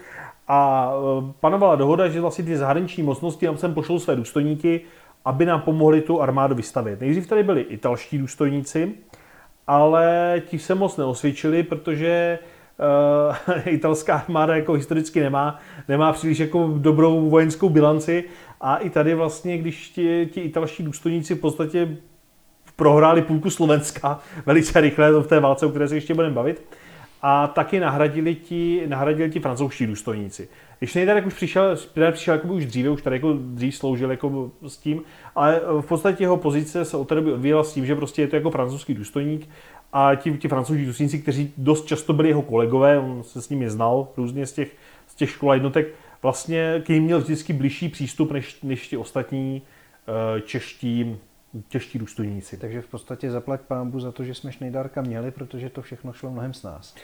a 0.48 0.92
panovala 1.40 1.76
dohoda, 1.76 2.08
že 2.08 2.20
vlastně 2.20 2.44
ty 2.44 2.56
zahraniční 2.56 3.02
mocnosti 3.02 3.46
tam 3.46 3.56
sem 3.56 3.74
pošlou 3.74 3.98
své 3.98 4.16
důstojníky 4.16 4.80
aby 5.24 5.46
nám 5.46 5.60
pomohli 5.60 6.00
tu 6.00 6.22
armádu 6.22 6.54
vystavit. 6.54 7.00
Nejdřív 7.00 7.26
tady 7.26 7.42
byli 7.42 7.60
italští 7.60 8.18
důstojníci, 8.18 8.94
ale 9.66 10.34
ti 10.46 10.58
se 10.58 10.74
moc 10.74 10.96
neosvědčili, 10.96 11.62
protože 11.62 12.38
uh, 13.48 13.56
italská 13.66 14.14
armáda 14.14 14.56
jako 14.56 14.72
historicky 14.72 15.20
nemá, 15.20 15.58
nemá 15.88 16.12
příliš 16.12 16.38
jako 16.38 16.74
dobrou 16.76 17.30
vojenskou 17.30 17.68
bilanci 17.68 18.24
a 18.60 18.76
i 18.76 18.90
tady 18.90 19.14
vlastně, 19.14 19.58
když 19.58 19.88
ti, 19.88 20.28
ti 20.32 20.40
italští 20.40 20.82
důstojníci 20.82 21.34
v 21.34 21.40
podstatě 21.40 21.96
prohráli 22.76 23.22
půlku 23.22 23.50
Slovenska 23.50 24.20
velice 24.46 24.80
rychle 24.80 25.12
v 25.12 25.26
té 25.26 25.40
válce, 25.40 25.66
o 25.66 25.68
které 25.68 25.88
se 25.88 25.94
ještě 25.94 26.14
budeme 26.14 26.34
bavit, 26.34 26.62
a 27.22 27.46
taky 27.46 27.80
nahradili 27.80 28.34
ti, 28.34 28.82
nahradili 28.86 29.30
ti 29.30 29.40
francouzští 29.40 29.86
důstojníci. 29.86 30.48
Když 30.78 30.90
Schneider 30.90 31.26
už 31.26 31.34
přišel, 31.34 31.76
přišel 32.12 32.34
jako 32.34 32.48
už 32.48 32.66
dříve, 32.66 32.90
už 32.90 33.02
tady 33.02 33.16
jako 33.16 33.32
dřív 33.32 33.76
sloužil 33.76 34.10
jako 34.10 34.50
s 34.66 34.76
tím, 34.76 35.02
ale 35.34 35.60
v 35.80 35.86
podstatě 35.86 36.24
jeho 36.24 36.36
pozice 36.36 36.84
se 36.84 36.96
od 36.96 37.08
té 37.08 37.14
doby 37.14 37.32
odvíjela 37.32 37.64
s 37.64 37.74
tím, 37.74 37.86
že 37.86 37.94
prostě 37.94 38.22
je 38.22 38.28
to 38.28 38.36
jako 38.36 38.50
francouzský 38.50 38.94
důstojník 38.94 39.48
a 39.92 40.14
ti, 40.14 40.38
ti 40.38 40.48
francouzští 40.48 40.86
důstojníci, 40.86 41.18
kteří 41.18 41.52
dost 41.56 41.86
často 41.86 42.12
byli 42.12 42.28
jeho 42.28 42.42
kolegové, 42.42 42.98
on 42.98 43.22
se 43.22 43.42
s 43.42 43.48
nimi 43.48 43.70
znal 43.70 44.08
různě 44.16 44.46
z 44.46 44.52
těch, 44.52 44.76
z 45.06 45.14
těch 45.14 45.30
škol 45.30 45.50
a 45.50 45.54
jednotek, 45.54 45.88
vlastně 46.22 46.82
k 46.86 46.88
ním 46.88 47.02
měl 47.02 47.20
vždycky 47.20 47.52
blížší 47.52 47.88
přístup 47.88 48.32
než, 48.32 48.62
než 48.62 48.88
ti 48.88 48.96
ostatní 48.96 49.62
uh, 49.62 50.40
čeští 50.40 51.16
těžší 51.68 51.98
důstojníci. 51.98 52.56
Takže 52.56 52.80
v 52.80 52.86
podstatě 52.86 53.30
zaplať 53.30 53.60
pámbu 53.60 54.00
za 54.00 54.12
to, 54.12 54.24
že 54.24 54.34
jsme 54.34 54.52
Šnejdárka 54.52 55.02
měli, 55.02 55.30
protože 55.30 55.70
to 55.70 55.82
všechno 55.82 56.12
šlo 56.12 56.30
mnohem 56.30 56.54
s 56.54 56.62
nás. 56.62 56.94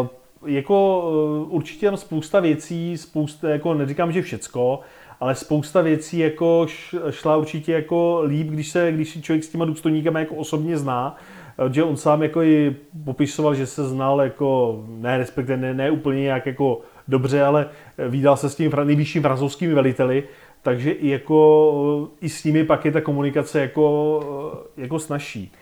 Uh, 0.00 0.06
jako 0.46 1.08
uh, 1.46 1.54
určitě 1.54 1.86
tam 1.86 1.96
spousta 1.96 2.40
věcí, 2.40 2.98
spousta, 2.98 3.48
jako 3.48 3.74
neříkám, 3.74 4.12
že 4.12 4.22
všecko, 4.22 4.80
ale 5.20 5.34
spousta 5.34 5.80
věcí 5.80 6.18
jako 6.18 6.66
šla 7.10 7.36
určitě 7.36 7.72
jako 7.72 8.22
líp, 8.26 8.46
když 8.46 8.68
se, 8.68 8.92
když 8.92 9.10
si 9.10 9.22
člověk 9.22 9.44
s 9.44 9.48
těma 9.48 9.64
důstojníkama 9.64 10.18
jako 10.18 10.34
osobně 10.34 10.78
zná, 10.78 11.16
eh, 11.58 11.72
že 11.72 11.82
on 11.82 11.96
sám 11.96 12.22
jako 12.22 12.42
i 12.42 12.76
popisoval, 13.04 13.54
že 13.54 13.66
se 13.66 13.88
znal 13.88 14.20
jako, 14.20 14.80
ne 14.88 15.18
respektive 15.18 15.56
ne, 15.56 15.74
ne 15.74 15.90
úplně 15.90 16.20
nějak 16.20 16.46
jako 16.46 16.80
dobře, 17.08 17.42
ale 17.42 17.68
vydal 18.08 18.36
se 18.36 18.50
s 18.50 18.54
tím 18.54 18.72
nejvyšším 18.84 19.22
francouzskými 19.22 19.74
veliteli, 19.74 20.24
takže 20.62 20.90
i, 20.90 21.08
jako, 21.08 22.10
i 22.20 22.28
s 22.28 22.44
nimi 22.44 22.64
pak 22.64 22.84
je 22.84 22.92
ta 22.92 23.00
komunikace 23.00 23.60
jako, 23.60 24.64
jako 24.76 24.98
snažší. 24.98 25.52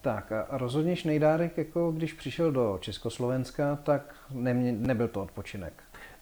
Tak 0.00 0.32
a 0.32 0.46
rozhodně 0.50 0.96
Šnejdárek, 0.96 1.58
jako 1.58 1.92
když 1.92 2.12
přišel 2.12 2.52
do 2.52 2.78
Československa, 2.80 3.78
tak 3.82 4.14
ne, 4.32 4.54
nebyl 4.72 5.08
to 5.08 5.22
odpočinek. 5.22 5.72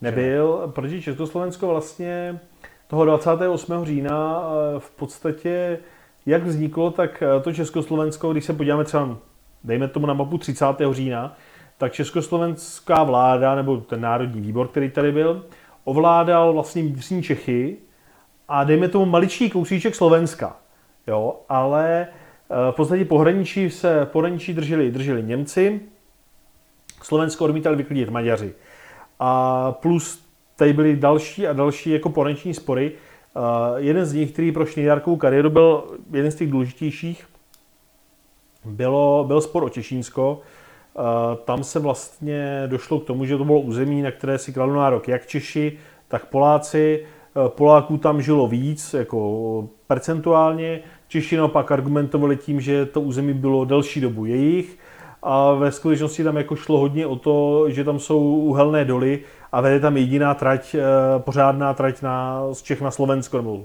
Nebyl, 0.00 0.62
že? 0.66 0.73
protože 0.73 1.02
Československo 1.02 1.68
vlastně 1.68 2.40
toho 2.87 3.04
28. 3.04 3.85
října 3.85 4.42
eh, 4.42 4.80
v 4.80 4.90
podstatě 4.90 5.78
jak 6.26 6.42
vzniklo, 6.42 6.90
tak 6.90 7.23
eh, 7.23 7.40
to 7.40 7.52
Československo, 7.52 8.32
když 8.32 8.44
se 8.44 8.52
podíváme 8.52 8.85
třeba, 8.85 9.16
dejme 9.64 9.88
tomu 9.88 10.06
na 10.06 10.14
mapu 10.14 10.38
30. 10.38 10.66
října, 10.92 11.37
tak 11.78 11.92
československá 11.92 13.04
vláda, 13.04 13.54
nebo 13.54 13.76
ten 13.76 14.00
národní 14.00 14.40
výbor, 14.40 14.68
který 14.68 14.90
tady 14.90 15.12
byl, 15.12 15.47
ovládal 15.85 16.52
vlastně 16.52 16.82
vnitřní 16.82 17.23
Čechy, 17.23 17.76
a 18.52 18.64
dejme 18.64 18.88
tomu 18.88 19.06
maličký 19.06 19.50
kousíček 19.50 19.94
Slovenska. 19.94 20.56
Jo, 21.06 21.40
ale 21.49 22.06
eh, 22.06 22.73
v 22.73 22.75
podstatě 22.75 23.04
pohraničí 23.04 23.71
se 23.71 24.06
pohraničí 24.12 24.54
drželi, 24.54 24.90
drželi 24.90 25.23
Němci, 25.23 25.80
Slovensko 27.02 27.44
odmítali 27.44 27.76
vyklidit 27.76 28.11
Maďaři. 28.11 28.54
A 29.21 29.73
plus 29.73 30.25
tady 30.56 30.73
byly 30.73 30.97
další 30.97 31.47
a 31.47 31.52
další 31.52 31.90
jako 31.90 32.11
pohraniční 32.11 32.54
spory. 32.54 32.92
Uh, 33.37 33.42
jeden 33.76 34.06
z 34.06 34.12
nich, 34.12 34.32
který 34.32 34.52
pro 34.52 34.66
Šnejdárkovou 34.66 35.16
kariéru 35.16 35.50
byl 35.50 35.85
jeden 36.12 36.30
z 36.30 36.35
těch 36.35 36.50
důležitějších, 36.50 37.26
bylo, 38.64 39.25
byl 39.26 39.40
spor 39.40 39.64
o 39.64 39.68
Těšínsko. 39.68 40.40
Uh, 40.94 41.04
tam 41.44 41.64
se 41.64 41.78
vlastně 41.78 42.62
došlo 42.66 43.00
k 43.00 43.04
tomu, 43.04 43.25
že 43.25 43.38
to 43.38 43.44
bylo 43.44 43.61
území, 43.61 44.02
na 44.02 44.11
které 44.11 44.38
si 44.38 44.52
kladl 44.52 44.73
nárok 44.73 45.09
jak 45.09 45.26
Češi, 45.26 45.78
tak 46.09 46.26
Poláci. 46.26 47.06
Eh, 47.06 47.22
Poláků 47.49 47.99
tam 47.99 48.23
žilo 48.23 48.49
víc, 48.49 48.95
jako 48.95 49.69
percentuálně. 49.87 50.81
Češi 51.09 51.37
naopak 51.37 51.73
argumentovali 51.73 52.37
tím, 52.37 52.61
že 52.61 52.87
to 52.87 53.01
území 53.01 53.35
bylo 53.35 53.65
delší 53.65 54.01
dobu 54.01 54.25
jejich 54.25 54.79
a 55.23 55.53
ve 55.53 55.73
skutečnosti 55.73 56.25
tam 56.25 56.37
jako 56.37 56.57
šlo 56.57 56.79
hodně 56.79 57.07
o 57.07 57.17
to, 57.17 57.65
že 57.71 57.85
tam 57.85 57.99
jsou 57.99 58.21
uhelné 58.21 58.85
doly 58.85 59.21
a 59.53 59.61
vede 59.61 59.81
tam 59.81 59.97
jediná 59.97 60.35
trať, 60.35 60.75
eh, 60.75 60.83
pořádná 61.19 61.75
trať 61.75 62.03
na, 62.03 62.43
z 62.53 62.62
Čech 62.62 62.81
na 62.81 62.91
Slovensko, 62.91 63.37
nebo 63.37 63.62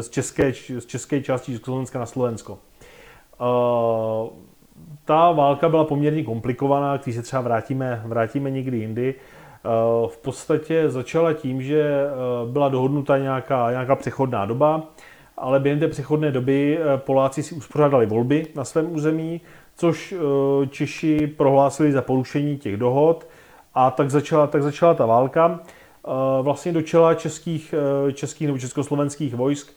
z 0.00 0.08
české, 0.08 0.52
z 0.78 0.86
české 0.86 1.22
části 1.22 1.52
Československa 1.52 1.98
na 1.98 2.06
Slovensko. 2.06 2.58
Uh, 3.40 4.28
ta 5.04 5.32
válka 5.32 5.68
byla 5.68 5.84
poměrně 5.84 6.24
komplikovaná, 6.24 6.96
když 6.96 7.14
se 7.14 7.22
třeba 7.22 7.42
vrátíme, 7.42 8.02
vrátíme 8.04 8.50
někdy 8.50 8.76
jindy. 8.76 9.14
V 10.06 10.18
podstatě 10.18 10.90
začala 10.90 11.32
tím, 11.32 11.62
že 11.62 12.06
byla 12.46 12.68
dohodnuta 12.68 13.18
nějaká, 13.18 13.70
nějaká 13.70 13.96
přechodná 13.96 14.46
doba, 14.46 14.82
ale 15.36 15.60
během 15.60 15.80
té 15.80 15.88
přechodné 15.88 16.30
doby 16.30 16.78
Poláci 16.96 17.42
si 17.42 17.54
uspořádali 17.54 18.06
volby 18.06 18.46
na 18.54 18.64
svém 18.64 18.94
území, 18.94 19.40
což 19.76 20.14
Češi 20.70 21.26
prohlásili 21.26 21.92
za 21.92 22.02
porušení 22.02 22.58
těch 22.58 22.76
dohod 22.76 23.26
a 23.74 23.90
tak 23.90 24.10
začala, 24.10 24.46
tak 24.46 24.62
začala 24.62 24.94
ta 24.94 25.06
válka. 25.06 25.60
Vlastně 26.42 26.72
do 26.72 26.82
čela 26.82 27.14
českých, 27.14 27.74
českých 28.12 28.46
nebo 28.46 28.58
československých 28.58 29.34
vojsk 29.34 29.72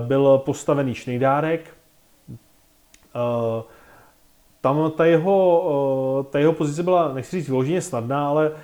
byl 0.00 0.38
postavený 0.38 0.94
Šnejdárek, 0.94 1.74
Eh, 3.14 3.62
tam 4.60 4.90
ta 4.90 5.04
jeho, 5.04 6.20
eh, 6.20 6.30
ta 6.32 6.38
jeho 6.38 6.52
pozice 6.52 6.82
byla, 6.82 7.12
nechci 7.12 7.36
říct 7.36 7.48
vyloženě 7.48 7.80
snadná, 7.80 8.28
ale 8.28 8.52
eh, 8.54 8.58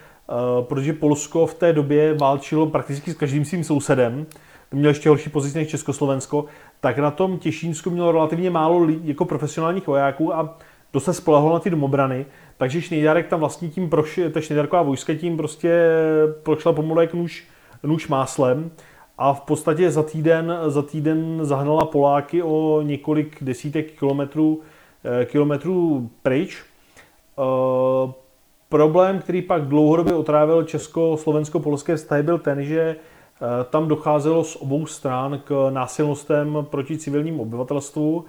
protože 0.60 0.92
Polsko 0.92 1.46
v 1.46 1.54
té 1.54 1.72
době 1.72 2.14
válčilo 2.14 2.66
prakticky 2.66 3.10
s 3.10 3.14
každým 3.14 3.44
svým 3.44 3.64
sousedem, 3.64 4.26
měl 4.72 4.90
ještě 4.90 5.08
horší 5.08 5.30
pozici 5.30 5.58
než 5.58 5.68
Československo, 5.68 6.44
tak 6.80 6.98
na 6.98 7.10
tom 7.10 7.38
Těšínsku 7.38 7.90
mělo 7.90 8.12
relativně 8.12 8.50
málo 8.50 8.78
lidí, 8.78 9.08
jako 9.08 9.24
profesionálních 9.24 9.86
vojáků 9.86 10.34
a 10.34 10.58
dost 10.92 11.04
se 11.04 11.14
spolehlo 11.14 11.52
na 11.52 11.58
ty 11.58 11.70
domobrany, 11.70 12.26
takže 12.56 12.82
Šnejdárek 12.82 13.28
tam 13.28 13.40
vlastně 13.40 13.68
tím 13.68 13.90
prošel, 13.90 14.30
ta 14.30 14.40
Šnejdárková 14.40 14.82
vojska 14.82 15.14
tím 15.14 15.36
prostě 15.36 15.90
prošla 16.42 16.72
pomalu 16.72 17.00
jak 17.00 17.14
nůž, 17.14 17.44
nůž 17.82 18.08
máslem. 18.08 18.70
A 19.18 19.32
v 19.32 19.40
podstatě 19.40 19.90
za 19.90 20.02
týden, 20.02 20.58
za 20.66 20.82
týden 20.82 21.38
zahnala 21.42 21.84
Poláky 21.84 22.42
o 22.42 22.82
několik 22.82 23.36
desítek 23.40 23.98
kilometrů, 23.98 24.60
eh, 25.04 25.24
kilometrů 25.24 26.10
pryč. 26.22 26.62
Problém, 28.68 29.18
který 29.18 29.42
pak 29.42 29.68
dlouhodobě 29.68 30.14
otrávil 30.14 30.64
česko-slovensko-polské 30.64 31.96
vztahy, 31.96 32.22
byl 32.22 32.38
ten, 32.38 32.62
že 32.62 32.80
eh, 32.80 33.64
tam 33.70 33.88
docházelo 33.88 34.44
z 34.44 34.56
obou 34.56 34.86
stran 34.86 35.40
k 35.44 35.70
násilnostem 35.70 36.58
proti 36.70 36.98
civilnímu 36.98 37.42
obyvatelstvu 37.42 38.24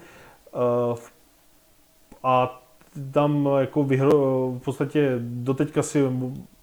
a 2.23 2.61
tam 3.11 3.49
jako 3.59 3.83
vyhro, 3.83 4.11
v 4.51 4.59
podstatě 4.65 5.15
doteďka 5.19 5.83
si 5.83 6.03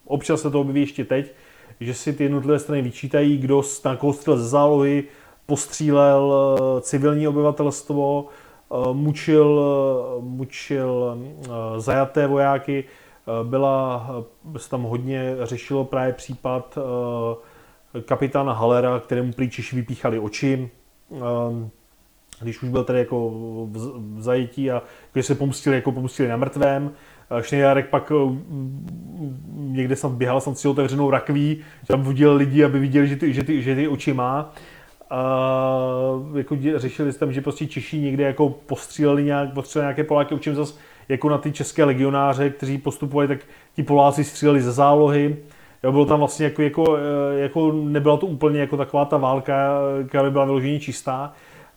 občas 0.04 0.40
se 0.40 0.50
to 0.50 0.60
objeví 0.60 0.80
ještě 0.80 1.04
teď, 1.04 1.32
že 1.80 1.94
si 1.94 2.12
ty 2.12 2.24
jednotlivé 2.24 2.58
strany 2.58 2.82
vyčítají, 2.82 3.38
kdo 3.38 3.62
na 3.84 3.96
koho 3.96 4.12
střelil 4.12 4.38
ze 4.38 4.48
zálohy, 4.48 5.04
postřílel 5.46 6.34
eh, 6.58 6.80
civilní 6.80 7.28
obyvatelstvo, 7.28 8.26
eh, 8.26 8.74
mučil, 8.92 9.60
eh, 9.62 10.22
mučil 10.22 11.18
zajaté 11.76 12.26
vojáky. 12.26 12.84
Byla, 13.42 14.10
se 14.56 14.70
tam 14.70 14.82
hodně 14.82 15.36
řešilo 15.42 15.84
právě 15.84 16.12
případ 16.12 16.78
kapitána 18.04 18.52
Halera, 18.52 19.00
kterému 19.00 19.32
prý 19.32 19.50
Češi 19.50 19.76
vypíchali 19.76 20.18
oči, 20.18 20.70
když 22.40 22.62
už 22.62 22.68
byl 22.68 22.84
tady 22.84 22.98
jako 22.98 23.30
v 23.60 24.16
zajetí 24.18 24.70
a 24.70 24.82
když 25.12 25.26
se 25.26 25.34
pomstili, 25.34 25.76
jako 25.76 25.92
pomstili 25.92 26.28
na 26.28 26.36
mrtvém. 26.36 26.90
Šnejdárek 27.40 27.88
pak 27.88 28.12
někde 29.52 29.96
jsem 29.96 30.16
běhal 30.16 30.40
jsem 30.40 30.54
si 30.54 30.68
otevřenou 30.68 31.10
rakví, 31.10 31.60
tam 31.86 32.02
vodil 32.02 32.34
lidi, 32.34 32.64
aby 32.64 32.78
viděli, 32.78 33.08
že 33.08 33.16
ty, 33.16 33.32
že 33.32 33.42
ty, 33.44 33.62
že 33.62 33.74
ty 33.74 33.88
oči 33.88 34.12
má. 34.12 34.52
A 35.10 35.38
jako 36.34 36.56
řešili 36.76 37.12
jsme, 37.12 37.32
že 37.32 37.40
prostě 37.40 37.66
Češi 37.66 37.98
někde 37.98 38.24
jako 38.24 38.48
postříleli 38.48 39.24
nějak, 39.24 39.52
postříleli 39.52 39.84
nějaké 39.84 40.04
Poláky, 40.04 40.34
učím 40.34 40.54
zase 40.54 40.74
jako 41.08 41.28
na 41.28 41.38
ty 41.38 41.52
české 41.52 41.84
legionáře, 41.84 42.50
kteří 42.50 42.78
postupovali, 42.78 43.28
tak 43.28 43.38
ti 43.74 43.82
Poláci 43.82 44.24
stříleli 44.24 44.62
ze 44.62 44.72
zálohy. 44.72 45.36
Jo, 45.82 45.92
bylo 45.92 46.06
tam 46.06 46.18
vlastně 46.18 46.44
jako, 46.44 46.62
jako, 46.62 46.96
jako, 47.36 47.72
nebyla 47.72 48.16
to 48.16 48.26
úplně 48.26 48.60
jako 48.60 48.76
taková 48.76 49.04
ta 49.04 49.16
válka, 49.16 49.78
která 50.08 50.22
by 50.22 50.30
byla 50.30 50.44
vyloženě 50.44 50.80
čistá. 50.80 51.32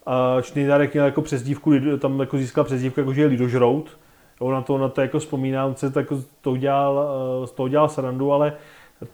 A 0.05 0.41
Schneiderek 0.41 0.93
měl 0.93 1.05
jako 1.05 1.21
přezdívku, 1.21 1.73
tam 1.99 2.19
jako 2.19 2.37
získal 2.37 2.63
přezdívku, 2.63 2.99
jako 2.99 3.13
že 3.13 3.21
je 3.21 3.27
lidožrout, 3.27 3.97
jo, 4.41 4.51
na 4.51 4.61
to, 4.61 4.77
na 4.77 4.89
to 4.89 5.01
jako 5.01 5.19
vzpomínám, 5.19 5.75
se 5.75 5.91
to, 5.91 5.99
jako 5.99 6.17
to 6.41 6.51
udělal, 6.51 7.09
eh, 7.43 7.47
z 7.47 7.51
toho 7.51 7.65
udělal 7.65 7.89
srandu, 7.89 8.31
ale 8.33 8.53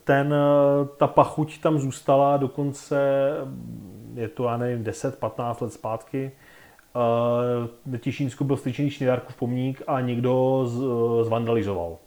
ten, 0.04 0.34
eh, 0.34 0.88
ta 0.98 1.08
pachuť 1.08 1.62
tam 1.62 1.80
zůstala 1.80 2.38
dokonce, 2.38 2.98
je 4.14 4.28
to, 4.28 4.44
já 4.44 4.58
nevím, 4.58 4.84
10-15 4.84 5.62
let 5.62 5.74
zpátky. 5.74 6.32
Na 7.86 7.98
Těšínsku 7.98 8.44
byl 8.44 8.58
styčený 8.58 8.90
Šnidarkův 8.90 9.36
pomník 9.36 9.82
a 9.88 10.02
někdo 10.02 10.64
z, 10.66 10.84
zvandalizoval. 11.26 11.98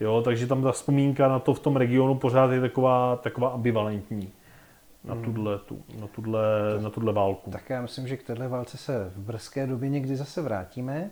Jo, 0.00 0.22
takže 0.24 0.46
tam 0.46 0.62
ta 0.62 0.72
vzpomínka 0.72 1.28
na 1.28 1.38
to 1.38 1.54
v 1.54 1.60
tom 1.60 1.76
regionu 1.76 2.14
pořád 2.14 2.50
je 2.50 2.60
taková, 2.60 3.16
taková 3.16 3.48
ambivalentní 3.48 4.32
na 5.04 5.14
hmm. 5.14 5.24
tuhle, 5.24 5.58
tu, 5.58 5.82
na, 6.00 6.06
tuhle, 6.06 6.42
na 6.80 6.90
tuhle 6.90 7.12
válku. 7.12 7.50
Tak 7.50 7.70
já 7.70 7.82
myslím, 7.82 8.08
že 8.08 8.16
k 8.16 8.22
téhle 8.22 8.48
válce 8.48 8.76
se 8.76 9.12
v 9.16 9.18
brzké 9.18 9.66
době 9.66 9.88
někdy 9.88 10.16
zase 10.16 10.42
vrátíme. 10.42 11.10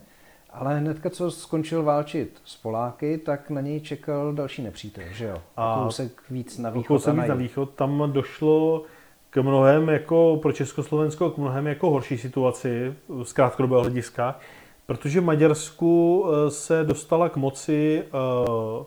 Ale 0.52 0.78
hnedka, 0.78 1.10
co 1.10 1.30
skončil 1.30 1.82
válčit 1.82 2.40
s 2.44 2.56
Poláky, 2.56 3.18
tak 3.18 3.50
na 3.50 3.60
něj 3.60 3.80
čekal 3.80 4.32
další 4.32 4.62
nepřítel, 4.62 5.04
že 5.12 5.26
jo? 5.26 5.42
A 5.56 5.80
kousek 5.82 6.22
víc 6.30 6.58
na 6.58 6.70
východ. 6.70 6.86
Kousek 6.86 7.14
víc 7.14 7.28
na 7.28 7.34
východ. 7.34 7.70
Tam 7.70 8.12
došlo 8.12 8.82
k 9.30 9.36
mnohem 9.42 9.88
jako 9.88 10.38
pro 10.42 10.52
Československo 10.52 11.30
k 11.30 11.38
mnohem 11.38 11.66
jako 11.66 11.90
horší 11.90 12.18
situaci 12.18 12.94
z 13.22 13.32
krátkodobého 13.32 13.82
hlediska, 13.82 14.38
protože 14.86 15.20
v 15.20 15.24
Maďarsku 15.24 16.24
eh, 16.26 16.50
se 16.50 16.84
dostala 16.84 17.28
k 17.28 17.36
moci 17.36 18.02
eh, 18.02 18.84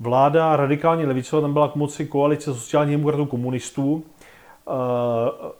vláda 0.00 0.56
radikálně 0.56 1.06
levicová, 1.06 1.42
tam 1.42 1.52
byla 1.52 1.68
k 1.68 1.74
moci 1.74 2.06
koalice 2.06 2.54
sociálních 2.54 2.96
demokratů 2.96 3.26
komunistů. 3.26 4.04
Eh, 4.04 4.70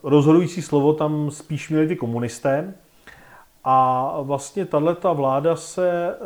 rozhodující 0.03 0.62
slovo 0.62 0.92
tam 0.92 1.31
spíš 1.31 1.70
měli 1.70 1.88
ty 1.88 1.96
komunisté, 1.96 2.74
a 3.66 4.16
vlastně 4.20 4.64
tato 4.66 5.14
vláda 5.14 5.57
se 5.57 6.16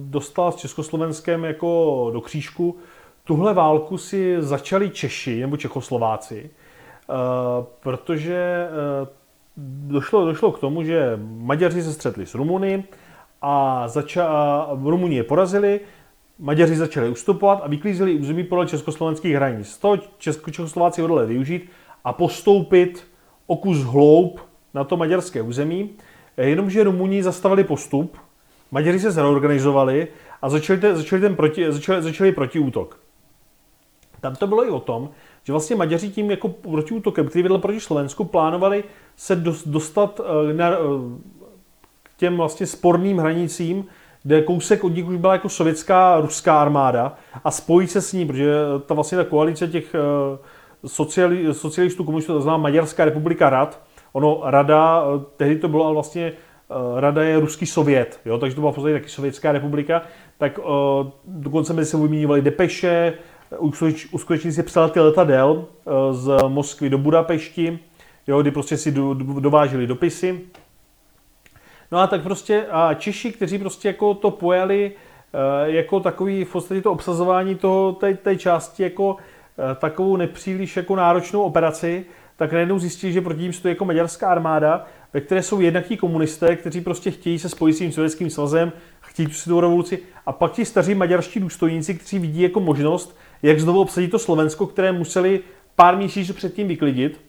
dostala 0.00 0.50
s 0.52 0.56
Československem 0.56 1.44
jako 1.44 2.10
do 2.12 2.20
křížku. 2.20 2.76
Tuhle 3.24 3.54
válku 3.54 3.98
si 3.98 4.36
začali 4.38 4.90
Češi 4.90 5.40
nebo 5.40 5.56
Čechoslováci, 5.56 6.50
protože 7.80 8.68
eh, 8.68 9.06
došlo, 9.86 10.26
došlo 10.26 10.52
k 10.52 10.58
tomu, 10.58 10.84
že 10.84 11.18
Maďaři 11.22 11.82
se 11.82 11.92
střetli 11.92 12.26
s 12.26 12.34
Rumuny 12.34 12.84
a, 13.42 13.88
zača, 13.88 14.66
Rumuni 14.84 15.16
je 15.16 15.24
porazili, 15.24 15.80
Maďaři 16.38 16.76
začali 16.76 17.08
ustupovat 17.08 17.60
a 17.64 17.68
vyklízeli 17.68 18.14
území 18.14 18.44
podle 18.44 18.66
československých 18.66 19.34
hranic. 19.34 19.78
toho 19.78 19.98
Česko, 20.18 20.50
Čechoslováci 20.50 21.00
hodlali 21.00 21.26
využít 21.26 21.70
a 22.04 22.12
postoupit 22.12 23.06
o 23.46 23.56
kus 23.56 23.78
hloub 23.78 24.40
na 24.74 24.84
to 24.84 24.96
maďarské 24.96 25.42
území. 25.42 25.90
Eh, 26.36 26.48
jenomže 26.48 26.84
Rumuni 26.84 27.22
zastavili 27.22 27.64
postup, 27.64 28.16
Maďaři 28.70 29.00
se 29.00 29.10
zreorganizovali 29.10 30.08
a 30.42 30.48
začali, 30.48 30.80
te, 30.80 30.96
začali, 30.96 31.20
ten 31.22 31.36
proti, 31.36 31.72
začali, 31.72 32.02
začali 32.02 32.32
protiútok. 32.32 32.98
Tam 34.20 34.34
to 34.36 34.46
bylo 34.46 34.66
i 34.66 34.70
o 34.70 34.80
tom, 34.80 35.10
že 35.44 35.52
vlastně 35.52 35.76
Maďaři 35.76 36.10
tím 36.10 36.30
jako 36.30 36.48
protiútokem, 36.48 37.26
který 37.26 37.42
vedl 37.42 37.58
proti 37.58 37.80
Slovensku, 37.80 38.24
plánovali 38.24 38.84
se 39.16 39.36
dostat 39.66 40.20
eh, 40.20 40.52
na, 40.52 40.70
eh, 40.70 40.76
k 42.02 42.10
těm 42.16 42.36
vlastně 42.36 42.66
sporným 42.66 43.18
hranicím, 43.18 43.84
kde 44.22 44.42
kousek 44.42 44.84
od 44.84 44.94
nich 44.94 45.06
už 45.06 45.16
byla 45.16 45.32
jako 45.32 45.48
sovětská 45.48 46.20
ruská 46.20 46.60
armáda 46.60 47.16
a 47.44 47.50
spojit 47.50 47.90
se 47.90 48.00
s 48.00 48.12
ní, 48.12 48.26
protože 48.26 48.54
ta 48.86 48.94
vlastně 48.94 49.18
ta 49.18 49.24
koalice 49.24 49.68
těch 49.68 49.94
sociali, 50.86 51.54
socialistů, 51.54 52.04
komunistů, 52.04 52.32
to 52.32 52.40
znamená 52.40 52.62
Maďarská 52.62 53.04
republika 53.04 53.50
rad, 53.50 53.80
Ono 54.12 54.40
rada, 54.44 55.04
eh, 55.04 55.24
tehdy 55.36 55.56
to 55.56 55.68
bylo 55.68 55.84
ale 55.84 55.94
vlastně, 55.94 56.32
eh, 56.32 57.00
rada 57.00 57.22
je 57.22 57.40
ruský 57.40 57.66
sovět, 57.66 58.20
jo, 58.24 58.38
takže 58.38 58.54
to 58.54 58.60
byla 58.60 58.72
v 58.72 58.74
podstatě 58.74 58.94
taky 58.94 59.08
sovětská 59.08 59.52
republika, 59.52 60.02
tak 60.38 60.58
uh, 60.58 60.64
dokonce 61.24 61.72
mezi 61.72 61.90
sebou 61.90 62.02
vyměňovali 62.02 62.42
depeše, 62.42 63.14
uskutečnili 64.12 64.52
si 64.52 64.62
přelety 64.62 65.00
letadel 65.00 65.50
uh, 65.84 65.92
z 66.16 66.48
Moskvy 66.48 66.90
do 66.90 66.98
Budapešti, 66.98 67.78
jo, 68.26 68.42
kdy 68.42 68.50
prostě 68.50 68.76
si 68.76 68.92
do, 68.92 69.14
do, 69.14 69.40
dováželi 69.40 69.86
dopisy. 69.86 70.40
No 71.92 71.98
a 71.98 72.06
tak 72.06 72.22
prostě 72.22 72.66
a 72.70 72.94
Češi, 72.94 73.32
kteří 73.32 73.58
prostě 73.58 73.88
jako 73.88 74.14
to 74.14 74.30
pojali 74.30 74.92
uh, 74.92 75.74
jako 75.74 76.00
takový 76.00 76.44
v 76.44 76.52
podstatě 76.52 76.82
to 76.82 76.92
obsazování 76.92 77.54
toho, 77.54 77.92
té, 77.92 78.14
té 78.14 78.36
části 78.36 78.82
jako 78.82 79.12
uh, 79.12 79.18
takovou 79.78 80.16
nepříliš 80.16 80.76
jako 80.76 80.96
náročnou 80.96 81.42
operaci, 81.42 82.04
tak 82.36 82.52
najednou 82.52 82.78
zjistili, 82.78 83.12
že 83.12 83.20
proti 83.20 83.42
ním 83.42 83.52
stojí 83.52 83.72
jako 83.72 83.84
maďarská 83.84 84.28
armáda, 84.28 84.86
ve 85.12 85.20
které 85.20 85.42
jsou 85.42 85.60
jednaký 85.60 85.96
komunisté, 85.96 86.56
kteří 86.56 86.80
prostě 86.80 87.10
chtějí 87.10 87.38
se 87.38 87.48
spojit 87.48 87.74
s 87.74 87.78
tím 87.78 87.92
sovětským 87.92 88.30
svazem, 88.30 88.72
chtějí 89.00 89.26
tu 89.26 89.34
světovou 89.34 89.60
revoluci, 89.60 89.98
a 90.26 90.32
pak 90.32 90.52
ti 90.52 90.64
staří 90.64 90.94
maďarští 90.94 91.40
důstojníci, 91.40 91.94
kteří 91.94 92.18
vidí 92.18 92.42
jako 92.42 92.60
možnost, 92.60 93.16
jak 93.42 93.60
znovu 93.60 93.80
obsadit 93.80 94.08
to 94.08 94.18
Slovensko, 94.18 94.66
které 94.66 94.92
museli 94.92 95.40
pár 95.76 95.96
měsíců 95.96 96.34
předtím 96.34 96.68
vyklidit 96.68 97.20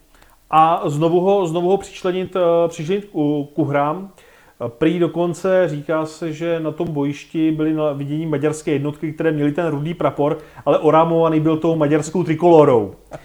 a 0.50 0.82
znovu 0.86 1.20
ho, 1.20 1.48
znovu 1.48 1.70
ho 1.70 1.78
přičlenit, 1.78 2.36
eh, 2.36 2.68
přičlenit 2.68 3.06
ku, 3.06 3.50
ku 3.54 3.64
hrám. 3.64 4.12
Prý 4.68 5.00
dokonce 5.00 5.68
říká 5.68 6.06
se, 6.06 6.34
že 6.34 6.60
na 6.60 6.72
tom 6.72 6.88
bojišti 6.92 7.52
byly 7.52 7.74
na 7.74 7.92
vidění 7.92 8.26
maďarské 8.26 8.72
jednotky, 8.72 9.14
které 9.14 9.32
měly 9.32 9.52
ten 9.52 9.68
rudý 9.68 9.94
prapor, 9.94 10.38
ale 10.66 10.80
orámovaný 10.80 11.40
byl 11.40 11.58
tou 11.58 11.76
maďarskou 11.76 12.24
trikolorou. 12.24 12.96
e, 13.12 13.20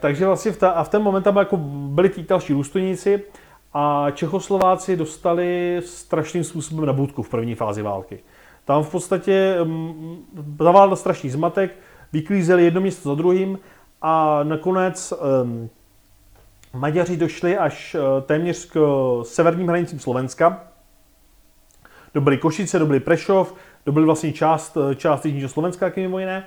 takže 0.00 0.26
vlastně 0.26 0.52
v, 0.52 0.56
ta, 0.56 0.70
a 0.70 0.84
v 0.84 0.88
ten 0.88 1.02
moment 1.02 1.22
tam 1.22 1.36
jako 1.36 1.56
byli 1.66 2.08
ti 2.08 2.22
další 2.22 2.52
důstojníci 2.52 3.22
a 3.74 4.06
Čechoslováci 4.10 4.96
dostali 4.96 5.80
strašným 5.84 6.44
způsobem 6.44 6.86
nabídku 6.86 7.22
v 7.22 7.28
první 7.28 7.54
fázi 7.54 7.82
války. 7.82 8.18
Tam 8.64 8.82
v 8.82 8.90
podstatě 8.90 9.56
um, 9.62 10.26
zaválil 10.60 10.96
strašný 10.96 11.30
zmatek, 11.30 11.76
vyklízeli 12.12 12.64
jedno 12.64 12.80
město 12.80 13.08
za 13.08 13.14
druhým 13.14 13.58
a 14.02 14.40
nakonec 14.42 15.12
Maďaři 16.74 17.16
došli 17.16 17.58
až 17.58 17.94
uh, 17.94 18.22
téměř 18.22 18.64
k 18.64 18.76
uh, 18.76 19.22
severním 19.22 19.68
hranicím 19.68 19.98
Slovenska. 19.98 20.64
Dobili 22.14 22.38
Košice, 22.38 22.78
dobili 22.78 23.00
Prešov, 23.00 23.54
dobili 23.86 24.06
vlastně 24.06 24.32
část, 24.32 24.76
uh, 24.76 24.94
část 24.94 25.26
Jižního 25.26 25.48
Slovenska, 25.48 25.86
jak 25.86 25.96
mimo 25.96 26.18
jiné. 26.18 26.46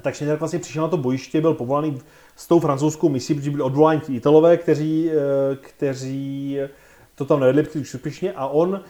Tak 0.00 0.14
Schneider 0.14 0.38
vlastně 0.38 0.58
přišel 0.58 0.82
na 0.82 0.88
to 0.88 0.96
bojiště, 0.96 1.40
byl 1.40 1.54
povolaný 1.54 1.98
s 2.36 2.48
tou 2.48 2.60
francouzskou 2.60 3.08
misí, 3.08 3.34
protože 3.34 3.50
byli 3.50 3.62
odvoláni 3.62 4.00
ti 4.00 4.14
Italové, 4.14 4.56
kteří, 4.56 5.10
kteří 5.60 6.58
to 7.14 7.24
tam 7.24 7.40
nevedli 7.40 7.62
příliš 7.62 7.94
úspěšně 7.94 8.32
a 8.32 8.46
on 8.46 8.80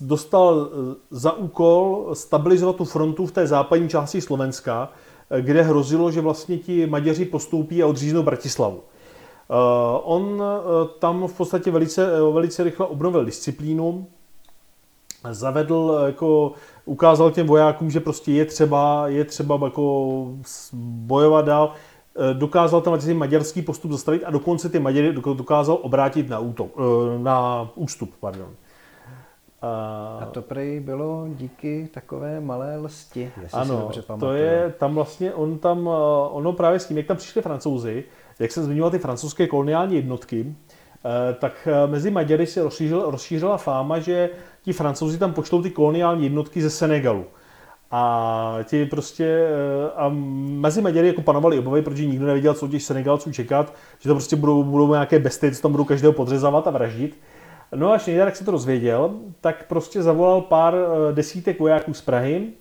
dostal 0.00 0.70
za 1.10 1.32
úkol 1.32 2.10
stabilizovat 2.12 2.76
tu 2.76 2.84
frontu 2.84 3.26
v 3.26 3.32
té 3.32 3.46
západní 3.46 3.88
části 3.88 4.20
Slovenska, 4.20 4.88
kde 5.40 5.62
hrozilo, 5.62 6.10
že 6.10 6.20
vlastně 6.20 6.58
ti 6.58 6.86
Maďaři 6.86 7.24
postoupí 7.24 7.82
a 7.82 7.86
odříznou 7.86 8.22
Bratislavu. 8.22 8.80
Eh, 9.52 10.00
on 10.02 10.42
eh, 10.42 10.88
tam 10.98 11.26
v 11.26 11.36
podstatě 11.36 11.70
velice, 11.70 12.16
eh, 12.16 12.32
velice 12.32 12.64
rychle 12.64 12.86
obnovil 12.86 13.24
disciplínu, 13.24 14.06
zavedl, 15.30 16.02
jako 16.06 16.52
ukázal 16.84 17.30
těm 17.30 17.46
vojákům, 17.46 17.90
že 17.90 18.00
prostě 18.00 18.32
je 18.32 18.44
třeba, 18.44 19.08
je 19.08 19.24
třeba 19.24 19.60
jako 19.64 20.26
bojovat 20.82 21.44
dál, 21.44 21.72
dokázal 22.32 22.80
tam 22.80 22.98
ten 22.98 23.18
maďarský 23.18 23.62
postup 23.62 23.90
zastavit 23.90 24.24
a 24.24 24.30
dokonce 24.30 24.68
ty 24.68 24.78
Maďary 24.78 25.12
dokázal 25.12 25.78
obrátit 25.82 26.28
na, 26.28 26.38
útok, 26.38 26.76
na 27.18 27.70
ústup. 27.74 28.14
Pardon. 28.20 28.48
A 30.20 30.26
to 30.32 30.42
prej 30.42 30.80
bylo 30.80 31.26
díky 31.28 31.88
takové 31.94 32.40
malé 32.40 32.78
lsti, 32.78 33.32
jestli 33.42 33.58
ano, 33.60 33.74
si 33.74 33.82
dobře 33.82 34.02
pamatuju. 34.02 34.30
to 34.30 34.36
je, 34.36 34.74
tam 34.78 34.94
vlastně, 34.94 35.34
on 35.34 35.58
tam, 35.58 35.90
ono 36.30 36.52
právě 36.52 36.78
s 36.78 36.86
tím, 36.86 36.96
jak 36.96 37.06
tam 37.06 37.16
přišli 37.16 37.42
francouzi, 37.42 38.04
jak 38.38 38.52
jsem 38.52 38.64
zmiňoval 38.64 38.90
ty 38.90 38.98
francouzské 38.98 39.46
koloniální 39.46 39.96
jednotky, 39.96 40.54
eh, 41.04 41.34
tak 41.34 41.68
eh, 41.70 41.86
mezi 41.86 42.10
Maďary 42.10 42.46
se 42.46 42.62
rozšířila, 42.62 43.10
rozšířila 43.10 43.56
fáma, 43.56 43.98
že 43.98 44.30
ti 44.62 44.72
francouzi 44.72 45.18
tam 45.18 45.32
pošlou 45.32 45.62
ty 45.62 45.70
koloniální 45.70 46.24
jednotky 46.24 46.62
ze 46.62 46.70
Senegalu. 46.70 47.24
A 47.90 48.58
ti 48.64 48.86
prostě, 48.86 49.24
eh, 49.26 49.90
a 49.96 50.08
mezi 50.58 50.82
Maďary 50.82 51.06
jako 51.06 51.22
panovaly 51.22 51.58
obavy, 51.58 51.82
protože 51.82 52.06
nikdo 52.06 52.26
nevěděl, 52.26 52.54
co 52.54 52.68
těch 52.68 52.82
Senegalců 52.82 53.32
čekat, 53.32 53.74
že 53.98 54.08
to 54.08 54.14
prostě 54.14 54.36
budou, 54.36 54.62
budou 54.62 54.92
nějaké 54.92 55.18
besty, 55.18 55.54
co 55.54 55.62
tam 55.62 55.72
budou 55.72 55.84
každého 55.84 56.12
podřezávat 56.12 56.66
a 56.66 56.70
vraždit. 56.70 57.18
No 57.74 57.92
a 57.92 57.98
Schneider, 57.98 58.26
jak 58.26 58.36
se 58.36 58.44
to 58.44 58.50
rozvěděl, 58.50 59.14
tak 59.40 59.66
prostě 59.68 60.02
zavolal 60.02 60.40
pár 60.40 60.74
desítek 61.12 61.60
vojáků 61.60 61.94
z 61.94 62.00
Prahy, 62.00 62.52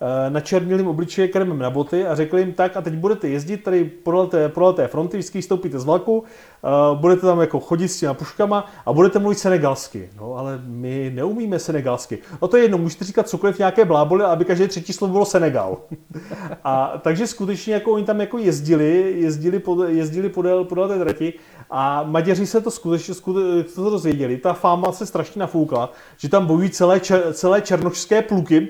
Eh, 0.00 0.30
načernili 0.30 0.80
jim 0.80 0.88
obličeje 0.88 1.28
kremem 1.28 1.58
na 1.58 1.70
boty 1.70 2.06
a 2.06 2.14
řekli 2.14 2.40
jim 2.40 2.52
tak 2.52 2.76
a 2.76 2.82
teď 2.82 2.94
budete 2.94 3.28
jezdit 3.28 3.56
tady 3.56 3.84
podle 3.84 4.48
podle 4.48 4.72
té 4.72 4.88
fronty, 4.88 5.16
vždycky 5.16 5.42
stoupíte 5.42 5.78
z 5.78 5.84
vlaku, 5.84 6.18
uh, 6.18 6.98
budete 7.00 7.20
tam 7.20 7.40
jako 7.40 7.60
chodit 7.60 7.88
s 7.88 8.00
těma 8.00 8.14
puškama 8.14 8.66
a 8.86 8.92
budete 8.92 9.18
mluvit 9.18 9.38
senegalsky. 9.38 10.10
No 10.20 10.34
ale 10.34 10.60
my 10.66 11.12
neumíme 11.14 11.58
senegalsky. 11.58 12.18
No 12.42 12.48
to 12.48 12.56
je 12.56 12.62
jedno, 12.62 12.78
můžete 12.78 13.04
říkat 13.04 13.28
cokoliv 13.28 13.58
nějaké 13.58 13.84
bláboli, 13.84 14.24
aby 14.24 14.44
každé 14.44 14.68
třetí 14.68 14.92
slovo 14.92 15.12
bylo 15.12 15.24
Senegal. 15.24 15.78
a 16.64 17.00
takže 17.02 17.26
skutečně 17.26 17.74
jako 17.74 17.92
oni 17.92 18.04
tam 18.04 18.20
jako 18.20 18.38
jezdili, 18.38 19.14
jezdili, 19.16 19.58
pod, 19.58 19.88
jezdili 19.88 20.28
podél, 20.28 20.64
podél 20.64 20.88
té 20.88 20.98
trati 20.98 21.32
a 21.70 22.02
Maďaři 22.02 22.46
se 22.46 22.60
to 22.60 22.70
skutečně, 22.70 23.14
skutečně 23.14 23.74
to 23.74 23.90
dozvěděli. 23.90 24.36
Ta 24.36 24.52
fáma 24.52 24.92
se 24.92 25.06
strašně 25.06 25.40
nafoukla, 25.40 25.92
že 26.16 26.28
tam 26.28 26.46
bojují 26.46 26.70
celé, 26.70 27.00
čer, 27.00 27.32
celé 27.32 27.60
černošské 27.60 28.22
pluky, 28.22 28.68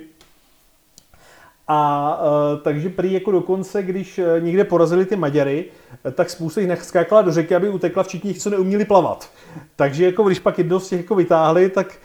a 1.70 2.20
uh, 2.20 2.60
takže 2.60 2.88
prý 2.88 3.12
jako 3.12 3.30
dokonce, 3.30 3.82
když 3.82 4.18
uh, 4.18 4.24
někde 4.40 4.64
porazili 4.64 5.06
ty 5.06 5.16
Maďary, 5.16 5.64
uh, 6.06 6.12
tak 6.12 6.30
spousta 6.30 6.60
jich 6.60 6.82
skákala 6.82 7.22
do 7.22 7.32
řeky, 7.32 7.54
aby 7.54 7.68
utekla, 7.68 8.04
těch, 8.04 8.38
co 8.38 8.50
neuměli 8.50 8.84
plavat. 8.84 9.30
Takže 9.76 10.04
jako 10.04 10.22
když 10.22 10.38
pak 10.38 10.58
jedno 10.58 10.80
z 10.80 10.88
těch 10.88 11.00
jako 11.00 11.14
vytáhli, 11.14 11.70
tak 11.70 11.96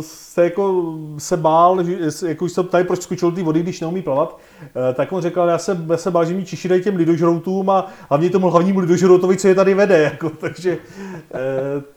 se 0.00 0.44
jako 0.44 0.94
se 1.18 1.36
bál, 1.36 1.84
že, 1.84 2.28
jako 2.28 2.48
se 2.48 2.62
ptali, 2.62 2.84
proč 2.84 3.02
skočil 3.02 3.32
ty 3.32 3.42
vody, 3.42 3.62
když 3.62 3.80
neumí 3.80 4.02
plavat, 4.02 4.38
uh, 4.62 4.94
tak 4.94 5.12
on 5.12 5.22
řekl, 5.22 5.40
já 5.40 5.58
se, 5.58 5.84
já 5.90 5.96
se 5.96 6.10
bál, 6.10 6.24
že 6.24 6.34
mi 6.34 6.44
čišidají 6.44 6.82
těm 6.82 6.96
lidožroutům 6.96 7.70
a 7.70 7.86
hlavně 8.08 8.30
tomu 8.30 8.50
hlavnímu 8.50 8.80
lidožroutovi, 8.80 9.36
co 9.36 9.48
je 9.48 9.54
tady 9.54 9.74
vede. 9.74 10.02
Jako, 10.10 10.30
takže, 10.30 10.72
uh, 10.74 11.38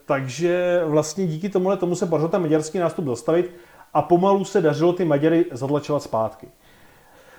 takže 0.06 0.82
vlastně 0.86 1.26
díky 1.26 1.48
tomuhle 1.48 1.76
tomu 1.76 1.94
se 1.94 2.06
podařilo 2.06 2.28
ten 2.28 2.42
maďarský 2.42 2.78
nástup 2.78 3.04
zastavit 3.04 3.50
a 3.94 4.02
pomalu 4.02 4.44
se 4.44 4.60
dařilo 4.60 4.92
ty 4.92 5.04
Maďary 5.04 5.44
zatlačovat 5.52 6.02
zpátky. 6.02 6.48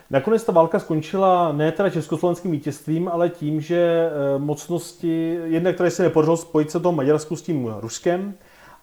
Nakonec 0.10 0.44
ta 0.44 0.52
válka 0.52 0.80
skončila 0.80 1.52
ne 1.52 1.72
teda 1.72 1.90
československým 1.90 2.52
vítězstvím, 2.52 3.08
ale 3.08 3.30
tím, 3.30 3.62
že 3.62 4.10
eh, 4.10 4.40
mocnosti, 4.40 5.40
jednak 5.44 5.76
tady 5.76 5.92
se 5.92 6.04
nepodařilo 6.04 6.38
spojit 6.38 6.72
se 6.72 6.80
toho 6.80 6.94
Maďarsku 6.94 7.36
s 7.36 7.42
tím 7.42 7.74
Ruskem, 7.80 8.34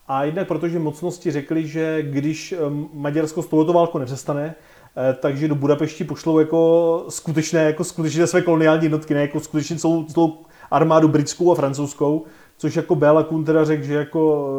a 0.08 0.24
jednak 0.24 0.48
protože 0.48 0.78
mocnosti 0.78 1.30
řekli, 1.30 1.66
že 1.66 2.02
když 2.02 2.52
eh, 2.52 2.56
Maďarsko 2.92 3.42
s 3.42 3.46
touto 3.46 3.72
válkou 3.72 3.98
nepřestane, 3.98 4.54
eh, 4.96 5.14
takže 5.14 5.48
do 5.48 5.54
Budapešti 5.54 6.04
pošlou 6.04 6.38
jako 6.38 7.04
skutečné, 7.08 7.64
jako 7.64 7.84
skutečné 7.84 8.26
své 8.26 8.42
koloniální 8.42 8.84
jednotky, 8.84 9.14
ne 9.14 9.20
jako 9.20 9.40
skutečně 9.40 9.76
celou, 9.76 10.04
celou 10.04 10.38
armádu 10.70 11.08
britskou 11.08 11.52
a 11.52 11.54
francouzskou, 11.54 12.24
což 12.56 12.76
jako 12.76 12.94
Béla 12.94 13.22
Kun 13.22 13.44
teda 13.44 13.64
řekl, 13.64 13.84
že, 13.84 13.94
jako, 13.94 14.50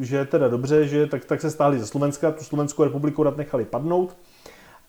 že 0.00 0.16
je 0.16 0.24
teda 0.24 0.48
dobře, 0.48 0.88
že 0.88 1.06
tak, 1.06 1.24
tak 1.24 1.40
se 1.40 1.50
stáhli 1.50 1.78
ze 1.78 1.86
Slovenska, 1.86 2.30
tu 2.30 2.44
Slovenskou 2.44 2.84
republiku 2.84 3.22
rad 3.22 3.36
nechali 3.36 3.64
padnout 3.64 4.16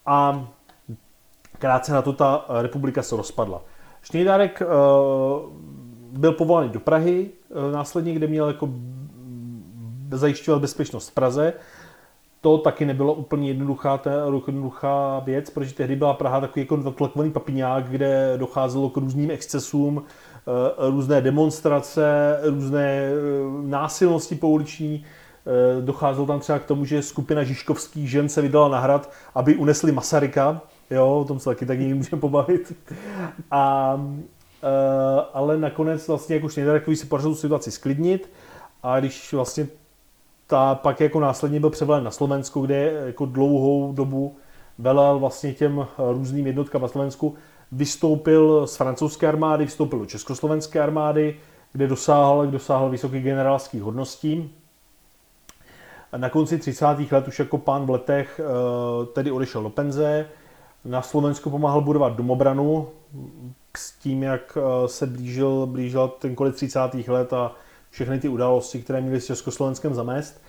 a 0.06 0.48
krátce 1.60 1.94
na 1.94 2.02
to 2.02 2.14
ta 2.14 2.46
republika 2.62 3.02
se 3.02 3.16
rozpadla. 3.18 3.62
Šnejdárek 4.02 4.62
byl 6.12 6.32
povolán 6.32 6.70
do 6.70 6.80
Prahy 6.80 7.30
následně, 7.72 8.14
kde 8.14 8.28
měl 8.28 8.48
jako 8.48 8.70
zajišťovat 10.18 10.62
bezpečnost 10.62 11.10
v 11.10 11.14
Praze. 11.14 11.54
To 12.42 12.58
taky 12.58 12.86
nebylo 12.86 13.14
úplně 13.14 13.48
jednoduchá, 13.48 13.98
ta, 13.98 14.12
jednoduchá 14.48 15.20
věc, 15.20 15.50
protože 15.50 15.74
tehdy 15.74 15.96
byla 15.96 16.14
Praha 16.14 16.42
takový 16.42 16.62
jako 16.62 16.92
tlakovaný 16.92 17.32
papiňák, 17.32 17.90
kde 17.90 18.34
docházelo 18.38 18.90
k 18.90 18.98
různým 18.98 19.32
excesům, 19.32 20.04
Eh, 20.48 20.90
různé 20.90 21.22
demonstrace, 21.22 22.38
různé 22.44 22.84
eh, 22.84 23.12
násilnosti 23.62 24.36
pouliční. 24.36 25.06
Eh, 25.46 25.82
docházelo 25.82 26.28
tam 26.28 26.40
třeba 26.40 26.60
k 26.60 26.66
tomu, 26.66 26.86
že 26.86 27.02
skupina 27.02 27.44
žižkovských 27.44 28.10
žen 28.10 28.30
se 28.30 28.42
vydala 28.42 28.70
na 28.70 28.80
hrad, 28.80 29.12
aby 29.36 29.56
unesli 29.56 29.92
Masaryka. 29.92 30.62
Jo, 30.90 31.08
o 31.08 31.26
tom 31.26 31.40
se 31.40 31.46
taky 31.46 31.66
tak 31.66 31.80
někdy 31.80 31.94
můžeme 31.94 32.20
pobavit. 32.20 32.74
A, 33.52 33.98
ale 35.34 35.58
nakonec 35.58 36.08
vlastně 36.08 36.36
jako 36.36 36.48
takový 36.66 36.96
si 36.96 37.06
podařilo 37.06 37.36
situaci 37.36 37.72
sklidnit 37.72 38.30
a 38.84 39.00
když 39.00 39.34
vlastně 39.34 39.68
ta 40.52 40.76
pak 40.76 41.00
jako 41.00 41.20
následně 41.20 41.60
byl 41.60 41.70
převelen 41.70 42.04
na 42.04 42.12
Slovensku, 42.12 42.62
kde 42.62 42.92
jako 43.06 43.26
dlouhou 43.26 43.94
dobu 43.94 44.36
velel 44.78 45.20
vlastně 45.20 45.54
těm 45.54 45.88
různým 45.98 46.48
jednotkám 46.48 46.82
na 46.82 46.88
Slovensku, 46.88 47.36
vystoupil 47.72 48.68
z 48.68 48.76
francouzské 48.76 49.28
armády, 49.28 49.66
vystoupil 49.66 50.00
do 50.00 50.06
československé 50.06 50.80
armády, 50.80 51.38
kde 51.72 51.88
dosáhl, 51.88 52.48
dosáhl 52.48 52.90
vysokých 52.90 53.24
generálských 53.24 53.82
hodností. 53.82 54.54
Na 56.18 56.30
konci 56.30 56.58
30. 56.58 56.86
let 57.12 57.28
už 57.28 57.40
jako 57.40 57.58
pán 57.58 57.86
v 57.86 57.90
letech 57.90 58.42
eh, 58.44 59.06
tedy 59.06 59.32
odešel 59.32 59.64
do 59.64 59.70
penze. 59.70 60.28
Na 60.86 61.02
Slovensku 61.02 61.50
pomáhal 61.50 61.82
budovat 61.82 62.14
domobranu 62.14 62.88
s 63.78 63.92
tím, 63.92 64.24
jak 64.24 64.58
eh, 64.58 64.88
se 64.88 65.08
blížil, 65.08 65.66
blížil 65.66 66.08
ten 66.08 66.36
konec 66.36 66.56
30. 66.56 66.80
let 67.08 67.34
a 67.34 67.56
všechny 67.92 68.20
ty 68.20 68.28
události, 68.28 68.82
které 68.82 69.02
měly 69.02 69.22
s 69.22 69.26
Československem 69.26 69.94
zamést. 69.94 70.42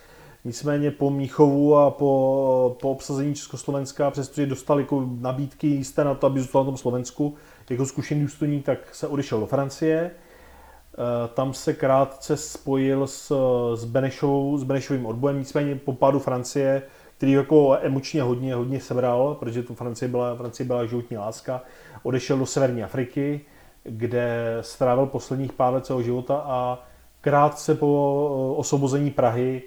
Nicméně 0.44 0.90
po 0.90 1.11
Míchovu 1.11 1.76
a 1.76 1.90
po, 1.90 2.76
po 2.81 2.90
obsazení 2.90 3.35
Československa, 3.35 4.11
přestože 4.11 4.46
dostal 4.46 4.81
jako 4.81 5.09
nabídky 5.20 5.66
jisté 5.66 6.05
na 6.05 6.14
to, 6.14 6.26
aby 6.26 6.40
zůstal 6.40 6.62
na 6.62 6.66
tom 6.66 6.76
Slovensku, 6.76 7.35
jako 7.70 7.87
zkušený 7.87 8.20
důstojník, 8.20 8.64
tak 8.64 8.94
se 8.94 9.07
odešel 9.07 9.40
do 9.40 9.46
Francie. 9.46 10.11
Eh, 10.11 11.28
tam 11.35 11.55
se 11.55 11.72
krátce 11.72 12.37
spojil 12.37 13.07
s, 13.07 13.33
s, 13.74 13.85
Benešovou, 13.85 14.59
s 14.59 14.64
Benešovým 14.64 15.07
odbojem, 15.07 15.38
nicméně 15.38 15.76
po 15.76 15.92
pádu 15.92 16.18
Francie, 16.18 16.83
který 17.16 17.33
jako 17.33 17.78
emočně 17.81 18.22
hodně, 18.22 18.55
hodně 18.55 18.81
sebral, 18.81 19.35
protože 19.35 19.62
tu 19.62 19.74
Francie 19.74 20.09
byla, 20.09 20.37
Francie 20.37 20.66
byla 20.66 20.87
životní 20.87 21.16
láska, 21.16 21.62
odešel 22.02 22.38
do 22.38 22.46
severní 22.46 22.85
Afriky, 22.85 23.40
kde 23.83 24.59
strávil 24.61 25.07
posledních 25.07 25.52
pár 25.52 25.74
let 25.74 25.87
svého 25.87 26.02
života 26.02 26.42
a 26.46 26.85
krátce 27.22 27.74
po 27.74 28.54
osvobození 28.56 29.11
Prahy 29.11 29.62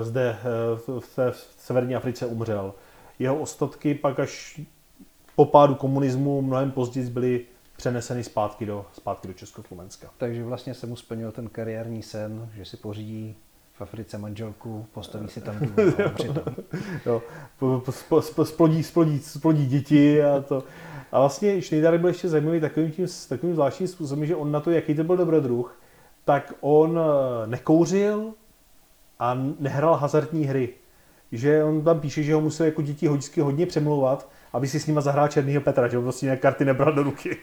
zde 0.00 0.38
v 0.98 1.14
té 1.16 1.32
severní 1.58 1.96
Africe 1.96 2.26
umřel. 2.26 2.74
Jeho 3.18 3.36
ostatky 3.36 3.94
pak 3.94 4.20
až 4.20 4.60
po 5.36 5.44
pádu 5.44 5.74
komunismu 5.74 6.42
mnohem 6.42 6.70
později 6.70 7.10
byly 7.10 7.46
přeneseny 7.76 8.24
zpátky 8.24 8.66
do, 8.66 8.86
zpátky 8.92 9.28
do 9.28 9.34
Československa. 9.34 10.10
Takže 10.18 10.44
vlastně 10.44 10.74
se 10.74 10.86
mu 10.86 10.96
splnil 10.96 11.32
ten 11.32 11.48
kariérní 11.48 12.02
sen, 12.02 12.48
že 12.56 12.64
si 12.64 12.76
pořídí 12.76 13.36
v 13.74 13.82
Africe 13.82 14.18
manželku, 14.18 14.86
postaví 14.92 15.28
si 15.28 15.40
tam 15.40 15.58
dům 15.60 15.74
jo, 17.06 17.22
splodí, 18.44 18.82
splodí, 18.82 19.18
splodí 19.18 19.66
děti 19.66 20.22
a 20.22 20.40
to. 20.40 20.64
A 21.12 21.20
vlastně 21.20 21.62
Schneider 21.62 21.98
byl 21.98 22.08
ještě 22.08 22.28
zajímavý 22.28 22.60
takovým, 22.60 22.90
tím, 22.90 23.06
takovým 23.28 23.54
zvláštním 23.54 23.88
způsobem, 23.88 24.26
že 24.26 24.36
on 24.36 24.52
na 24.52 24.60
to, 24.60 24.70
jaký 24.70 24.94
to 24.94 25.04
byl 25.04 25.16
dobrodruh, 25.16 25.78
tak 26.24 26.52
on 26.60 27.00
eh, 27.00 27.46
nekouřil 27.46 28.32
a 29.18 29.38
nehrál 29.58 29.94
hazardní 29.94 30.44
hry. 30.44 30.68
Že 31.32 31.64
on 31.64 31.84
tam 31.84 32.00
píše, 32.00 32.22
že 32.22 32.34
ho 32.34 32.40
musel 32.40 32.66
jako 32.66 32.82
děti 32.82 33.08
vždycky 33.08 33.40
hodně 33.40 33.66
přemlouvat, 33.66 34.28
aby 34.52 34.68
si 34.68 34.80
s 34.80 34.86
nima 34.86 35.00
zahrál 35.00 35.28
Černýho 35.28 35.60
Petra, 35.60 35.88
že 35.88 35.98
on 35.98 36.04
prostě 36.04 36.36
karty 36.36 36.64
nebral 36.64 36.92
do 36.92 37.02
ruky. 37.02 37.36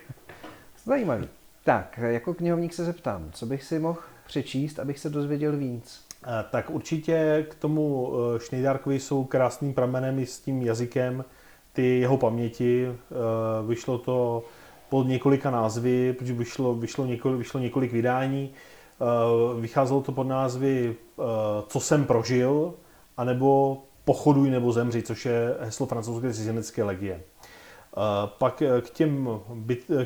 Zajímavý. 0.85 1.27
Tak, 1.63 1.99
jako 2.03 2.33
knihovník 2.33 2.73
se 2.73 2.85
zeptám, 2.85 3.29
co 3.31 3.45
bych 3.45 3.63
si 3.63 3.79
mohl 3.79 3.99
přečíst, 4.27 4.79
abych 4.79 4.99
se 4.99 5.09
dozvěděl 5.09 5.57
víc? 5.57 6.05
Eh, 6.23 6.45
tak 6.51 6.69
určitě 6.69 7.45
k 7.49 7.55
tomu 7.55 8.13
eh, 8.13 8.39
Schneidarkovi 8.39 8.99
jsou 8.99 9.23
krásným 9.23 9.73
pramenem 9.73 10.19
i 10.19 10.25
s 10.25 10.39
tím 10.39 10.61
jazykem 10.61 11.25
ty 11.73 11.99
jeho 11.99 12.17
paměti. 12.17 12.87
Eh, 12.87 13.67
vyšlo 13.67 13.97
to 13.97 14.43
pod 14.91 15.07
několika 15.07 15.51
názvy, 15.51 16.13
protože 16.13 16.33
vyšlo, 16.33 16.75
vyšlo, 16.75 17.05
několik, 17.05 17.37
vyšlo 17.37 17.59
několik 17.59 17.91
vydání. 17.91 18.53
Vycházelo 19.59 20.01
to 20.01 20.11
pod 20.11 20.27
názvy 20.27 20.95
Co 21.67 21.79
jsem 21.79 22.05
prožil, 22.05 22.73
anebo 23.17 23.77
Pochoduj 24.05 24.49
nebo 24.49 24.71
zemři, 24.71 25.01
což 25.01 25.25
je 25.25 25.55
heslo 25.59 25.85
francouzské 25.85 26.33
cizinecké 26.33 26.83
legie. 26.83 27.21
Pak 28.25 28.63
k 28.81 28.89
těm, 28.89 29.29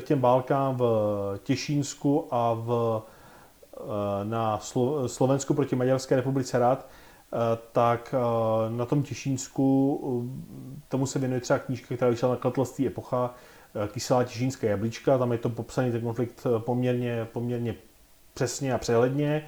k 0.00 0.04
těm 0.04 0.20
válkám 0.20 0.76
v 0.76 0.84
Těšínsku 1.42 2.28
a 2.30 2.54
v 2.54 3.02
Eh, 3.76 4.24
na 4.24 4.58
Slovensku 5.06 5.54
proti 5.54 5.76
Maďarské 5.76 6.16
republice 6.16 6.58
rád, 6.58 6.86
eh, 6.86 7.36
tak 7.72 8.14
eh, 8.14 8.70
na 8.70 8.84
tom 8.84 9.02
Těšínsku 9.02 10.30
tomu 10.88 11.06
se 11.06 11.18
věnuje 11.18 11.40
třeba 11.40 11.58
knížka, 11.58 11.96
která 11.96 12.10
vyšla 12.10 12.28
na 12.28 12.34
nakladatelství 12.34 12.86
Epocha, 12.86 13.34
Kyselá 13.92 14.24
těšínská 14.24 14.66
jablíčka, 14.66 15.18
tam 15.18 15.32
je 15.32 15.38
to 15.38 15.50
popsaný 15.50 15.92
ten 15.92 16.00
konflikt 16.00 16.46
poměrně, 16.58 17.26
poměrně 17.32 17.74
přesně 18.34 18.74
a 18.74 18.78
přehledně. 18.78 19.46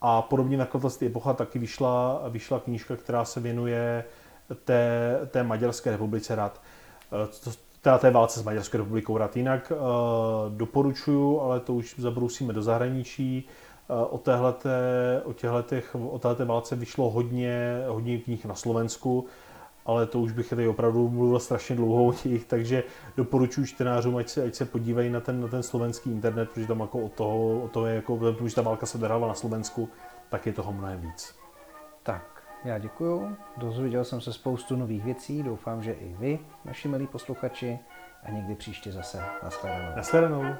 A 0.00 0.22
podobně 0.22 0.56
na 0.56 0.64
nakladatelství 0.64 1.06
Epocha 1.06 1.32
taky 1.32 1.58
vyšla, 1.58 2.22
vyšla 2.28 2.60
knížka, 2.60 2.96
která 2.96 3.24
se 3.24 3.40
věnuje 3.40 4.04
té, 4.64 5.18
té 5.30 5.42
Maďarské 5.42 5.90
republice 5.90 6.34
rád. 6.34 6.60
Teda 7.80 7.98
té 7.98 8.10
válce 8.10 8.40
s 8.40 8.42
Maďarskou 8.42 8.78
republikou 8.78 9.18
rád. 9.18 9.36
Jinak 9.36 9.72
doporučuju, 10.48 11.40
ale 11.40 11.60
to 11.60 11.74
už 11.74 11.94
zabrousíme 11.98 12.52
do 12.52 12.62
zahraničí, 12.62 13.48
O, 14.10 14.18
téhleté, 14.18 14.70
o, 15.24 15.32
těchto, 15.32 15.98
o 15.98 16.18
této 16.18 16.46
válce 16.46 16.76
vyšlo 16.76 17.10
hodně, 17.10 17.84
hodně 17.88 18.18
knih 18.18 18.44
na 18.44 18.54
Slovensku, 18.54 19.26
ale 19.86 20.06
to 20.06 20.20
už 20.20 20.32
bych 20.32 20.48
tady 20.48 20.68
opravdu 20.68 21.08
mluvil 21.08 21.38
strašně 21.38 21.76
dlouho 21.76 22.06
o 22.06 22.12
těch, 22.12 22.44
takže 22.44 22.84
doporučuji 23.16 23.66
čtenářům, 23.66 24.16
ať 24.16 24.28
se, 24.28 24.44
ať 24.44 24.54
se 24.54 24.64
podívají 24.64 25.10
na 25.10 25.20
ten, 25.20 25.40
na 25.40 25.48
ten 25.48 25.62
slovenský 25.62 26.10
internet, 26.10 26.50
protože 26.50 26.66
tam 26.66 26.80
jako 26.80 26.98
o 26.98 27.08
toho, 27.08 27.62
o 27.62 27.68
toho 27.68 27.86
je 27.86 27.94
jako, 27.94 28.16
protože 28.16 28.54
ta 28.54 28.62
válka 28.62 28.86
se 28.86 28.98
odehrávala 28.98 29.28
na 29.28 29.34
Slovensku, 29.34 29.88
tak 30.28 30.46
je 30.46 30.52
toho 30.52 30.72
mnohem 30.72 31.00
víc. 31.00 31.34
Tak, 32.02 32.42
já 32.64 32.78
děkuju. 32.78 33.36
Dozvěděl 33.56 34.04
jsem 34.04 34.20
se 34.20 34.32
spoustu 34.32 34.76
nových 34.76 35.04
věcí, 35.04 35.42
doufám, 35.42 35.82
že 35.82 35.92
i 35.92 36.16
vy, 36.18 36.38
naši 36.64 36.88
milí 36.88 37.06
posluchači, 37.06 37.78
a 38.22 38.30
někdy 38.30 38.54
příště 38.54 38.92
zase. 38.92 39.22
Naschledanou. 39.42 39.96
Naschledanou. 39.96 40.54